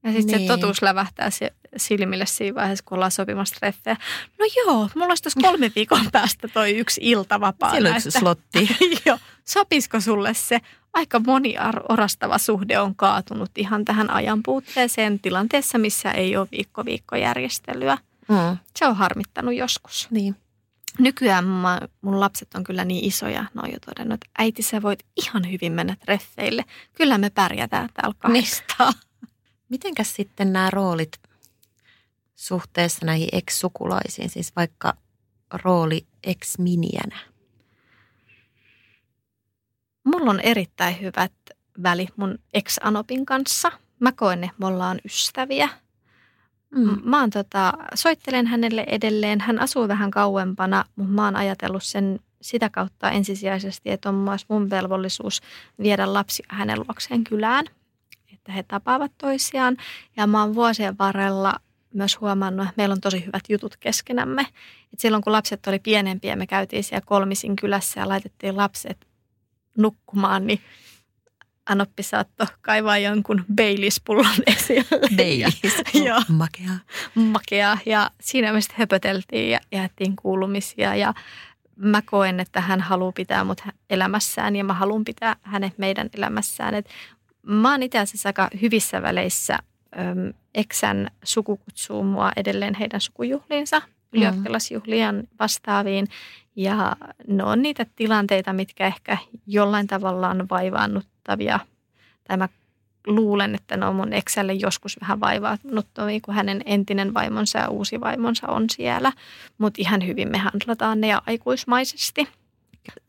Ja 0.04 0.12
sitten 0.12 0.38
niin. 0.38 0.48
se 0.48 0.58
totuus 0.58 0.82
lävähtää 0.82 1.30
se 1.30 1.54
silmille 1.78 2.26
siinä 2.26 2.56
vaiheessa, 2.56 2.86
kun 2.88 2.96
ollaan 2.96 3.12
sopimassa 3.12 3.56
treffejä. 3.56 3.98
No 4.40 4.46
joo, 4.56 4.90
mulla 4.96 5.08
olisi 5.08 5.24
tuossa 5.24 5.40
kolme 5.42 5.72
viikon 5.76 6.06
päästä 6.12 6.48
toi 6.48 6.78
yksi 6.78 7.02
ilta 7.04 7.40
vapaa. 7.40 7.72
Siellä 7.72 7.96
yksi 7.96 8.12
slotti. 8.12 8.70
joo, 9.06 9.18
sopisiko 9.46 10.00
sulle 10.00 10.34
se? 10.34 10.60
Aika 10.94 11.20
moni 11.20 11.56
orastava 11.90 12.38
suhde 12.38 12.80
on 12.80 12.96
kaatunut 12.96 13.52
ihan 13.58 13.86
tähän 13.86 14.10
ajan 14.10 14.44
puutteeseen 14.44 15.20
tilanteessa, 15.20 15.78
missä 15.78 16.12
ei 16.12 16.38
ole 16.38 16.48
viikko-viikkojärjestelyä. 16.52 17.98
Mm. 18.28 18.58
Se 18.76 18.88
on 18.88 18.96
harmittanut 18.96 19.56
joskus. 19.56 20.08
Niin. 20.12 20.36
Nykyään 21.00 21.46
mä, 21.46 21.82
mun 22.02 22.20
lapset 22.20 22.56
on 22.56 22.64
kyllä 22.64 22.86
niin 22.86 23.06
isoja, 23.06 23.46
ne 23.54 23.62
on 23.64 23.72
jo 23.72 23.78
todennut, 23.86 24.14
että 24.14 24.30
äiti 24.38 24.64
sä 24.64 24.82
voit 24.82 25.00
ihan 25.16 25.52
hyvin 25.52 25.72
mennä 25.72 25.96
treffeille. 25.96 26.66
Kyllä 26.94 27.18
me 27.18 27.30
pärjätään 27.30 27.90
täällä. 27.94 28.30
Niin. 28.30 28.46
Mitenkäs 29.70 30.16
sitten 30.16 30.54
nämä 30.54 30.70
roolit 30.70 31.22
suhteessa 32.36 33.06
näihin 33.06 33.30
ex-sukulaisiin, 33.32 34.30
siis 34.30 34.56
vaikka 34.56 34.94
rooli 35.54 36.06
ex-miniänä? 36.24 37.20
Mulla 40.04 40.32
on 40.32 40.40
erittäin 40.40 41.02
hyvät 41.02 41.34
välit 41.84 42.18
mun 42.18 42.40
ex-anopin 42.54 43.26
kanssa. 43.26 43.72
Mä 44.00 44.12
koen, 44.12 44.44
että 44.44 44.56
me 44.58 44.66
ollaan 44.66 45.00
ystäviä– 45.06 45.70
Mm. 46.76 46.98
Mä 47.04 47.20
oon 47.20 47.30
tota, 47.30 47.74
soittelen 47.96 48.48
hänelle 48.48 48.86
edelleen. 48.88 49.42
Hän 49.42 49.60
asuu 49.60 49.88
vähän 49.88 50.12
kauempana, 50.12 50.86
mutta 50.96 51.12
mä 51.12 51.26
oon 51.26 51.36
ajatellut 51.36 51.84
sen 51.84 52.20
sitä 52.42 52.70
kautta 52.70 53.10
ensisijaisesti, 53.10 53.92
että 53.92 54.10
on 54.10 54.16
myös 54.16 54.46
mun 54.48 54.70
velvollisuus 54.70 55.42
viedä 55.80 56.14
lapsi 56.14 56.44
hänen 56.48 56.80
luokseen 56.80 57.24
kylään, 57.24 57.66
että 58.34 58.52
he 58.52 58.64
tapaavat 58.64 59.12
toisiaan. 59.18 59.78
Ja 60.18 60.28
mä 60.28 60.42
oon 60.42 60.56
vuosien 60.56 60.98
varrella 60.98 61.60
myös 61.94 62.22
huomannut, 62.22 62.66
että 62.66 62.74
meillä 62.78 62.94
on 62.94 63.02
tosi 63.02 63.26
hyvät 63.26 63.44
jutut 63.50 63.78
keskenämme. 63.78 64.42
Et 64.94 65.00
silloin 65.00 65.24
kun 65.24 65.34
lapset 65.34 65.68
oli 65.68 65.80
pienempiä, 65.80 66.36
me 66.36 66.48
käytiin 66.48 66.84
siellä 66.84 67.06
kolmisin 67.06 67.56
kylässä 67.56 68.00
ja 68.00 68.10
laitettiin 68.10 68.58
lapset 68.58 69.08
nukkumaan, 69.78 70.48
niin 70.48 70.60
Anoppi 71.70 72.04
saattoi 72.04 72.48
kaivaa 72.62 72.98
jonkun 72.98 73.46
Baileys-pullon 73.56 74.44
esille. 74.58 74.86
Baileys, 75.16 75.82
Joo. 76.08 76.22
makea. 76.30 76.72
Makea. 77.16 77.78
Ja 77.86 78.12
siinä 78.22 78.54
me 78.54 78.62
sitten 78.62 78.80
höpöteltiin 78.80 79.52
ja 79.52 79.60
jaettiin 79.72 80.16
kuulumisia 80.16 80.96
ja 80.96 81.14
mä 81.76 82.02
koen, 82.02 82.40
että 82.40 82.62
hän 82.62 82.82
haluaa 82.82 83.12
pitää 83.12 83.44
mut 83.44 83.62
elämässään 83.90 84.56
ja 84.56 84.64
mä 84.64 84.74
haluan 84.74 85.06
pitää 85.06 85.36
hänet 85.42 85.78
meidän 85.78 86.10
elämässään. 86.18 86.74
Et 86.76 86.90
mä 87.42 87.72
oon 87.72 87.84
itse 87.84 88.00
asiassa 88.00 88.30
aika 88.30 88.50
hyvissä 88.62 89.02
väleissä. 89.02 89.60
Öm, 90.00 90.34
Eksän 90.56 91.12
suku 91.24 91.58
kutsuu 91.58 92.04
mua 92.04 92.32
edelleen 92.36 92.76
heidän 92.76 93.02
sukujuhliinsa, 93.02 93.80
mm. 93.80 93.86
ylioppilasjuhlien 94.14 95.28
vastaaviin. 95.40 96.08
Ja 96.56 96.96
ne 97.28 97.44
on 97.44 97.62
niitä 97.62 97.86
tilanteita, 97.96 98.54
mitkä 98.54 98.88
ehkä 98.88 99.18
jollain 99.48 99.88
tavalla 99.88 100.30
on 100.30 100.50
vaivaannuttavia. 100.50 101.60
Tai 102.28 102.38
mä 102.38 102.50
luulen, 103.08 103.56
että 103.56 103.78
ne 103.78 103.86
on 103.86 103.96
mun 103.96 104.14
Excelle 104.14 104.54
joskus 104.54 104.98
vähän 105.02 105.20
vaivaannuttavia, 105.20 106.20
kun 106.26 106.34
hänen 106.34 106.62
entinen 106.66 107.14
vaimonsa 107.14 107.60
ja 107.60 107.70
uusi 107.70 108.02
vaimonsa 108.02 108.48
on 108.48 108.70
siellä. 108.70 109.12
Mutta 109.58 109.82
ihan 109.82 110.08
hyvin 110.08 110.32
me 110.32 110.38
handlataan 110.38 111.02
ne 111.02 111.08
ja 111.08 111.22
aikuismaisesti. 111.28 112.28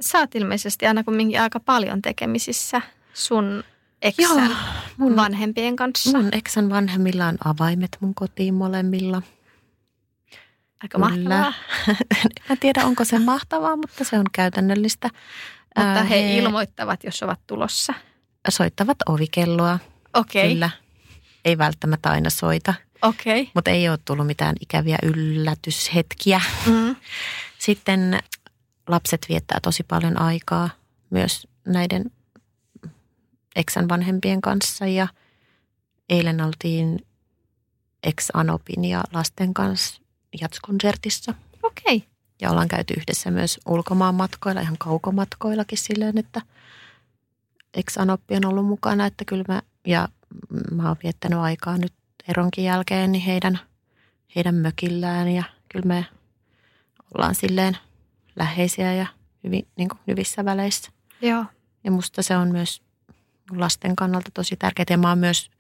Sä 0.01 0.19
oot 0.19 0.35
ilmeisesti 0.35 0.87
aina 0.87 1.05
kumminkin 1.05 1.41
aika 1.41 1.61
paljon 1.61 2.03
tekemisissä 2.03 2.81
sun 3.15 3.65
eksän 4.03 4.45
Joo, 4.47 4.57
mun, 4.97 5.17
vanhempien 5.17 5.77
kanssa. 5.77 6.19
Mun 6.19 6.29
eksän 6.33 6.71
vanhemmilla 6.71 7.27
on 7.27 7.39
avaimet 7.45 7.97
mun 8.01 8.15
kotiin 8.15 8.55
molemmilla. 8.55 9.23
Aika 10.85 10.99
Kyllä. 10.99 11.39
mahtavaa. 11.39 11.53
en 12.51 12.59
tiedä, 12.59 12.85
onko 12.87 13.05
se 13.05 13.19
mahtavaa, 13.19 13.77
mutta 13.77 14.05
se 14.05 14.19
on 14.19 14.27
käytännöllistä. 14.33 15.11
Mutta 15.79 16.05
he, 16.05 16.23
he 16.23 16.37
ilmoittavat, 16.37 17.05
jos 17.05 17.23
ovat 17.23 17.41
tulossa. 17.47 17.95
Soittavat 18.49 18.97
ovikelloa. 19.07 19.79
Okei. 20.15 20.43
Okay. 20.43 20.53
Kyllä. 20.53 20.71
Ei 21.45 21.59
välttämättä 21.59 22.11
aina 22.11 22.31
soita. 22.31 22.75
Okei. 23.03 23.41
Okay. 23.41 23.53
Mutta 23.55 23.71
ei 23.71 23.89
ole 23.89 23.99
tullut 24.05 24.27
mitään 24.27 24.57
ikäviä 24.61 24.99
yllätyshetkiä. 25.03 26.41
Mm. 26.67 26.97
Sitten 27.59 28.19
lapset 28.89 29.27
viettää 29.29 29.59
tosi 29.63 29.83
paljon 29.83 30.21
aikaa 30.21 30.71
myös 31.11 31.49
näiden 31.67 32.11
eksän 33.57 33.89
vanhempien 33.89 34.41
kanssa 34.41 34.87
ja 34.87 35.09
eilen 36.09 36.41
oltiin 36.41 37.07
ex-anopin 38.03 38.85
ja 38.85 39.05
lasten 39.13 39.55
kanssa 39.55 40.04
jatskonsertissa. 40.41 41.35
Okei. 41.63 41.97
Okay. 41.97 42.09
Ja 42.41 42.51
ollaan 42.51 42.69
käyty 42.69 42.95
yhdessä 42.95 43.31
myös 43.31 43.61
ulkomaan 43.67 44.15
matkoilla, 44.15 44.61
ihan 44.61 44.79
kaukomatkoillakin 44.79 45.79
silleen, 45.79 46.19
että 46.19 46.43
ex-anoppi 47.75 48.37
on 48.37 48.45
ollut 48.45 48.67
mukana, 48.67 49.07
että 49.07 49.25
kyllä 49.25 49.45
mä, 49.49 49.63
ja 49.87 50.09
mä 50.71 50.89
oon 50.89 50.97
viettänyt 51.03 51.39
aikaa 51.39 51.79
nyt 51.79 51.93
eronkin 52.29 52.65
jälkeen 52.65 53.13
niin 53.13 53.25
heidän, 53.25 53.59
heidän 54.37 54.55
mökillään 54.55 55.29
ja 55.29 55.45
kyllä 55.73 55.87
me 55.87 56.07
ollaan 57.15 57.35
silleen 57.35 57.79
läheisiä 58.37 58.95
ja 58.95 59.07
hyvin, 59.45 59.69
niin 59.77 59.89
kuin 59.89 60.01
hyvissä 60.07 60.45
väleissä. 60.45 60.91
Joo. 61.21 61.45
Ja 61.85 61.91
musta 61.91 62.23
se 62.23 62.37
on 62.37 62.53
myös 62.53 62.83
lasten 63.51 63.97
kannalta 63.97 64.31
tosi 64.35 64.57
tärkeää. 64.57 64.87
Ja 64.91 64.99
mä 64.99 65.09
oon 65.09 65.19
myös 65.19 65.51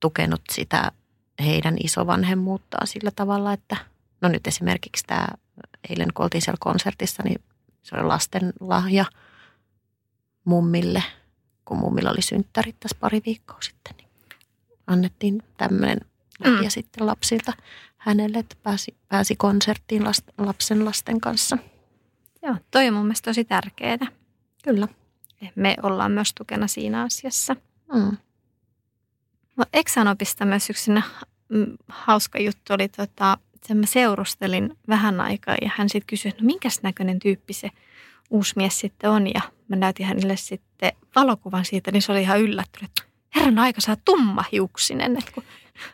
tukenut 0.00 0.42
sitä 0.52 0.92
heidän 1.44 1.76
isovanhemmuuttaan 1.84 2.86
sillä 2.86 3.10
tavalla, 3.10 3.52
että 3.52 3.76
no 4.20 4.28
nyt 4.28 4.46
esimerkiksi 4.46 5.04
tämä 5.06 5.26
eilen 5.90 6.08
kun 6.14 6.24
oltiin 6.24 6.42
siellä 6.42 6.58
konsertissa, 6.60 7.22
niin 7.22 7.40
se 7.82 7.96
oli 7.96 8.04
lasten 8.04 8.52
lahja 8.60 9.04
mummille, 10.44 11.02
kun 11.64 11.78
mummilla 11.78 12.10
oli 12.10 12.22
synttärit 12.22 12.80
tässä 12.80 12.96
pari 13.00 13.22
viikkoa 13.26 13.58
sitten. 13.60 13.94
Niin 13.96 14.08
annettiin 14.86 15.42
tämmöinen 15.56 16.00
lahja 16.44 16.62
mm. 16.62 16.70
sitten 16.70 17.06
lapsilta 17.06 17.52
hänelle, 17.96 18.38
että 18.38 18.56
pääsi, 18.62 18.94
pääsi 19.08 19.36
konserttiin 19.36 20.04
last, 20.04 20.28
lapsen 20.38 20.84
lasten 20.84 21.20
kanssa. 21.20 21.58
Joo, 22.42 22.56
toi 22.70 22.88
on 22.88 22.94
mun 22.94 23.04
mielestä 23.04 23.30
tosi 23.30 23.44
tärkeää. 23.44 24.06
Kyllä. 24.62 24.88
Me 25.54 25.76
ollaan 25.82 26.12
myös 26.12 26.32
tukena 26.34 26.66
siinä 26.66 27.02
asiassa. 27.02 27.56
Mm. 27.94 28.16
Eksanopista 29.72 30.44
myös 30.44 30.70
yksi 30.70 30.90
mm, 31.48 31.76
hauska 31.88 32.38
juttu 32.38 32.72
oli, 32.72 32.88
tota, 32.88 33.38
että 33.54 33.74
mä 33.74 33.86
seurustelin 33.86 34.78
vähän 34.88 35.20
aikaa 35.20 35.56
ja 35.62 35.70
hän 35.76 35.88
sitten 35.88 36.06
kysyi, 36.06 36.28
että 36.28 36.42
no 36.42 36.46
minkäs 36.46 36.82
näköinen 36.82 37.18
tyyppi 37.18 37.52
se 37.52 37.70
uusi 38.30 38.52
mies 38.56 38.80
sitten 38.80 39.10
on. 39.10 39.26
Ja 39.26 39.40
mä 39.68 39.76
näytin 39.76 40.06
hänelle 40.06 40.36
sitten 40.36 40.92
valokuvan 41.16 41.64
siitä, 41.64 41.90
niin 41.90 42.02
se 42.02 42.12
oli 42.12 42.22
ihan 42.22 42.40
yllättynyt, 42.40 42.90
että 42.90 43.02
herran 43.36 43.58
aika 43.58 43.80
saa 43.80 43.96
hiuksinen. 44.52 45.16
Että 45.18 45.32
kun 45.32 45.44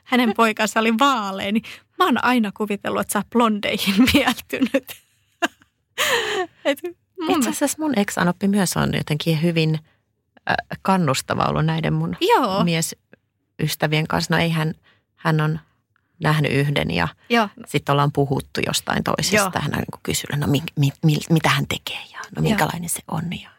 hänen 0.04 0.34
poikansa 0.36 0.80
oli 0.80 0.98
vaalea, 0.98 1.52
niin 1.52 1.64
mä 1.98 2.04
oon 2.04 2.24
aina 2.24 2.52
kuvitellut, 2.56 3.00
että 3.00 3.12
sä 3.12 3.18
oot 3.18 3.30
blondeihin 3.30 3.94
mieltynyt. 4.14 4.84
Et 6.64 6.78
mun 7.20 7.36
Itse 7.36 7.50
asiassa 7.50 7.78
mun 7.80 7.98
ex-anoppi 7.98 8.48
myös 8.48 8.76
on 8.76 8.94
jotenkin 8.94 9.42
hyvin 9.42 9.78
kannustava 10.82 11.44
ollut 11.44 11.66
näiden 11.66 11.92
mun 11.92 12.16
Joo. 12.20 12.64
Miesystävien 13.58 14.06
kanssa. 14.06 14.34
No 14.34 14.42
ei 14.42 14.50
hän, 14.50 14.74
hän 15.16 15.40
on 15.40 15.60
nähnyt 16.22 16.52
yhden 16.52 16.90
ja 16.90 17.08
sitten 17.66 17.92
ollaan 17.92 18.12
puhuttu 18.12 18.60
jostain 18.66 19.04
toisesta. 19.04 19.36
Joo. 19.36 19.62
Hän 19.62 19.72
on 19.74 19.78
niin 19.78 20.00
kysynyt, 20.02 20.40
no 20.40 20.46
mi, 20.46 20.62
mi, 20.78 20.90
mi, 21.04 21.18
mitä 21.30 21.48
hän 21.48 21.66
tekee 21.68 22.02
ja 22.12 22.18
no 22.36 22.42
minkälainen 22.42 22.82
Joo. 22.82 22.88
se 22.88 23.02
on. 23.08 23.40
Ja 23.42 23.50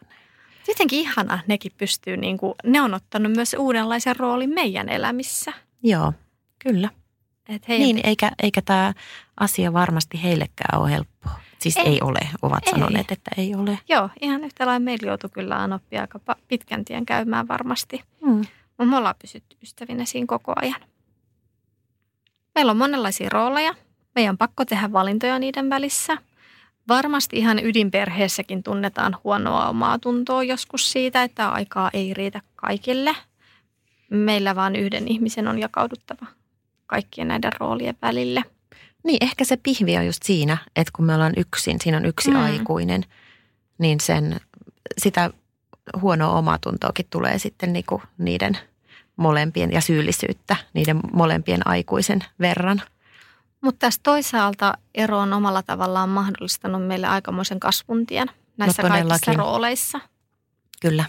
Jotenkin 0.68 0.98
ihana, 0.98 1.38
nekin 1.46 1.72
pystyy, 1.78 2.16
niin 2.16 2.38
kuin, 2.38 2.54
ne 2.64 2.80
on 2.80 2.94
ottanut 2.94 3.32
myös 3.32 3.56
uudenlaisen 3.58 4.16
roolin 4.16 4.50
meidän 4.50 4.88
elämissä. 4.88 5.52
Joo, 5.82 6.12
kyllä. 6.58 6.88
Et 7.48 7.68
niin, 7.68 8.00
eikä, 8.04 8.30
eikä 8.42 8.62
tämä 8.62 8.94
asia 9.40 9.72
varmasti 9.72 10.22
heillekään 10.22 10.80
ole 10.80 10.90
helppoa. 10.90 11.40
Siis 11.58 11.76
ei, 11.76 11.86
ei 11.86 11.98
ole, 12.00 12.18
ovat 12.42 12.66
ei. 12.66 12.72
sanoneet, 12.72 13.12
että 13.12 13.30
ei 13.36 13.54
ole. 13.54 13.78
Joo, 13.88 14.10
ihan 14.20 14.44
yhtä 14.44 14.66
lailla 14.66 14.80
meillä 14.80 15.08
joutui 15.08 15.30
kyllä 15.30 15.62
Anoppi 15.62 15.98
aika 15.98 16.20
pitkän 16.48 16.84
tien 16.84 17.06
käymään 17.06 17.48
varmasti. 17.48 18.02
Hmm. 18.26 18.42
Mutta 18.78 18.90
me 18.90 18.96
ollaan 18.96 19.14
pysytty 19.20 19.56
ystävinä 19.62 20.04
siinä 20.04 20.26
koko 20.26 20.52
ajan. 20.56 20.80
Meillä 22.54 22.70
on 22.70 22.76
monenlaisia 22.76 23.28
rooleja. 23.28 23.74
Meidän 24.14 24.32
on 24.32 24.38
pakko 24.38 24.64
tehdä 24.64 24.92
valintoja 24.92 25.38
niiden 25.38 25.70
välissä. 25.70 26.16
Varmasti 26.88 27.36
ihan 27.36 27.58
ydinperheessäkin 27.64 28.62
tunnetaan 28.62 29.16
huonoa 29.24 29.68
omaa 29.68 29.98
tuntoa 29.98 30.42
joskus 30.42 30.92
siitä, 30.92 31.22
että 31.22 31.48
aikaa 31.48 31.90
ei 31.92 32.14
riitä 32.14 32.40
kaikille. 32.56 33.16
Meillä 34.10 34.54
vaan 34.54 34.76
yhden 34.76 35.08
ihmisen 35.08 35.48
on 35.48 35.58
jakauduttava 35.58 36.26
kaikkien 36.86 37.28
näiden 37.28 37.52
roolien 37.60 37.96
välille. 38.02 38.44
Niin, 39.04 39.18
ehkä 39.20 39.44
se 39.44 39.56
pihvi 39.56 39.96
on 39.96 40.06
just 40.06 40.22
siinä, 40.22 40.58
että 40.76 40.90
kun 40.96 41.04
me 41.04 41.14
ollaan 41.14 41.34
yksin, 41.36 41.80
siinä 41.80 41.96
on 41.96 42.04
yksi 42.04 42.30
mm. 42.30 42.36
aikuinen, 42.36 43.04
niin 43.78 44.00
sen, 44.00 44.40
sitä 44.98 45.30
huonoa 46.00 46.38
omatuntoakin 46.38 47.06
tulee 47.10 47.38
sitten 47.38 47.72
niinku 47.72 48.02
niiden 48.18 48.58
molempien 49.16 49.72
ja 49.72 49.80
syyllisyyttä 49.80 50.56
niiden 50.74 51.00
molempien 51.12 51.68
aikuisen 51.68 52.24
verran. 52.40 52.82
Mutta 53.60 53.78
tässä 53.78 54.00
toisaalta 54.02 54.78
ero 54.94 55.18
on 55.18 55.32
omalla 55.32 55.62
tavallaan 55.62 56.08
mahdollistanut 56.08 56.86
meille 56.86 57.06
aikamoisen 57.06 57.60
kasvuntien 57.60 58.28
näissä 58.56 58.82
no 58.82 58.88
kaikissa 58.88 59.32
rooleissa. 59.32 60.00
Kyllä. 60.80 61.04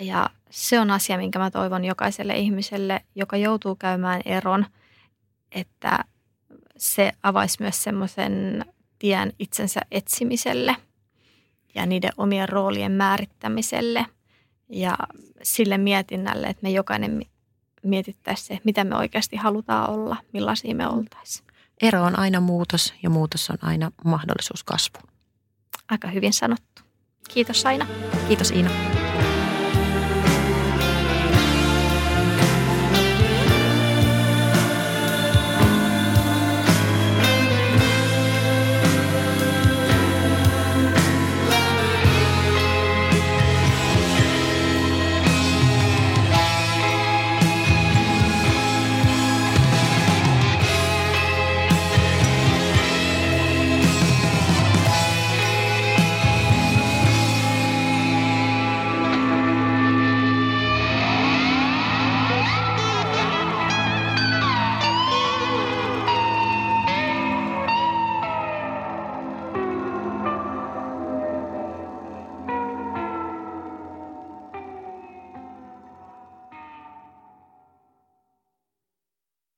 Ja 0.00 0.30
se 0.50 0.80
on 0.80 0.90
asia, 0.90 1.18
minkä 1.18 1.38
mä 1.38 1.50
toivon 1.50 1.84
jokaiselle 1.84 2.36
ihmiselle, 2.36 3.00
joka 3.14 3.36
joutuu 3.36 3.76
käymään 3.76 4.20
eron, 4.24 4.66
että 5.52 6.04
se 6.76 7.12
avaisi 7.22 7.56
myös 7.60 7.82
semmoisen 7.82 8.64
tien 8.98 9.32
itsensä 9.38 9.80
etsimiselle 9.90 10.76
ja 11.74 11.86
niiden 11.86 12.10
omien 12.16 12.48
roolien 12.48 12.92
määrittämiselle 12.92 14.06
ja 14.68 14.98
sille 15.42 15.78
mietinnälle, 15.78 16.46
että 16.46 16.62
me 16.62 16.70
jokainen 16.70 17.22
mietittäisiin 17.82 18.46
se, 18.46 18.60
mitä 18.64 18.84
me 18.84 18.96
oikeasti 18.96 19.36
halutaan 19.36 19.90
olla, 19.90 20.16
millaisia 20.32 20.74
me 20.74 20.88
oltaisiin. 20.88 21.46
Ero 21.82 22.02
on 22.02 22.18
aina 22.18 22.40
muutos 22.40 22.94
ja 23.02 23.10
muutos 23.10 23.50
on 23.50 23.58
aina 23.62 23.92
mahdollisuus 24.04 24.64
kasvuun. 24.64 25.08
Aika 25.90 26.08
hyvin 26.08 26.32
sanottu. 26.32 26.82
Kiitos 27.28 27.66
Aina. 27.66 27.86
Kiitos 28.28 28.50
Iina. 28.50 28.70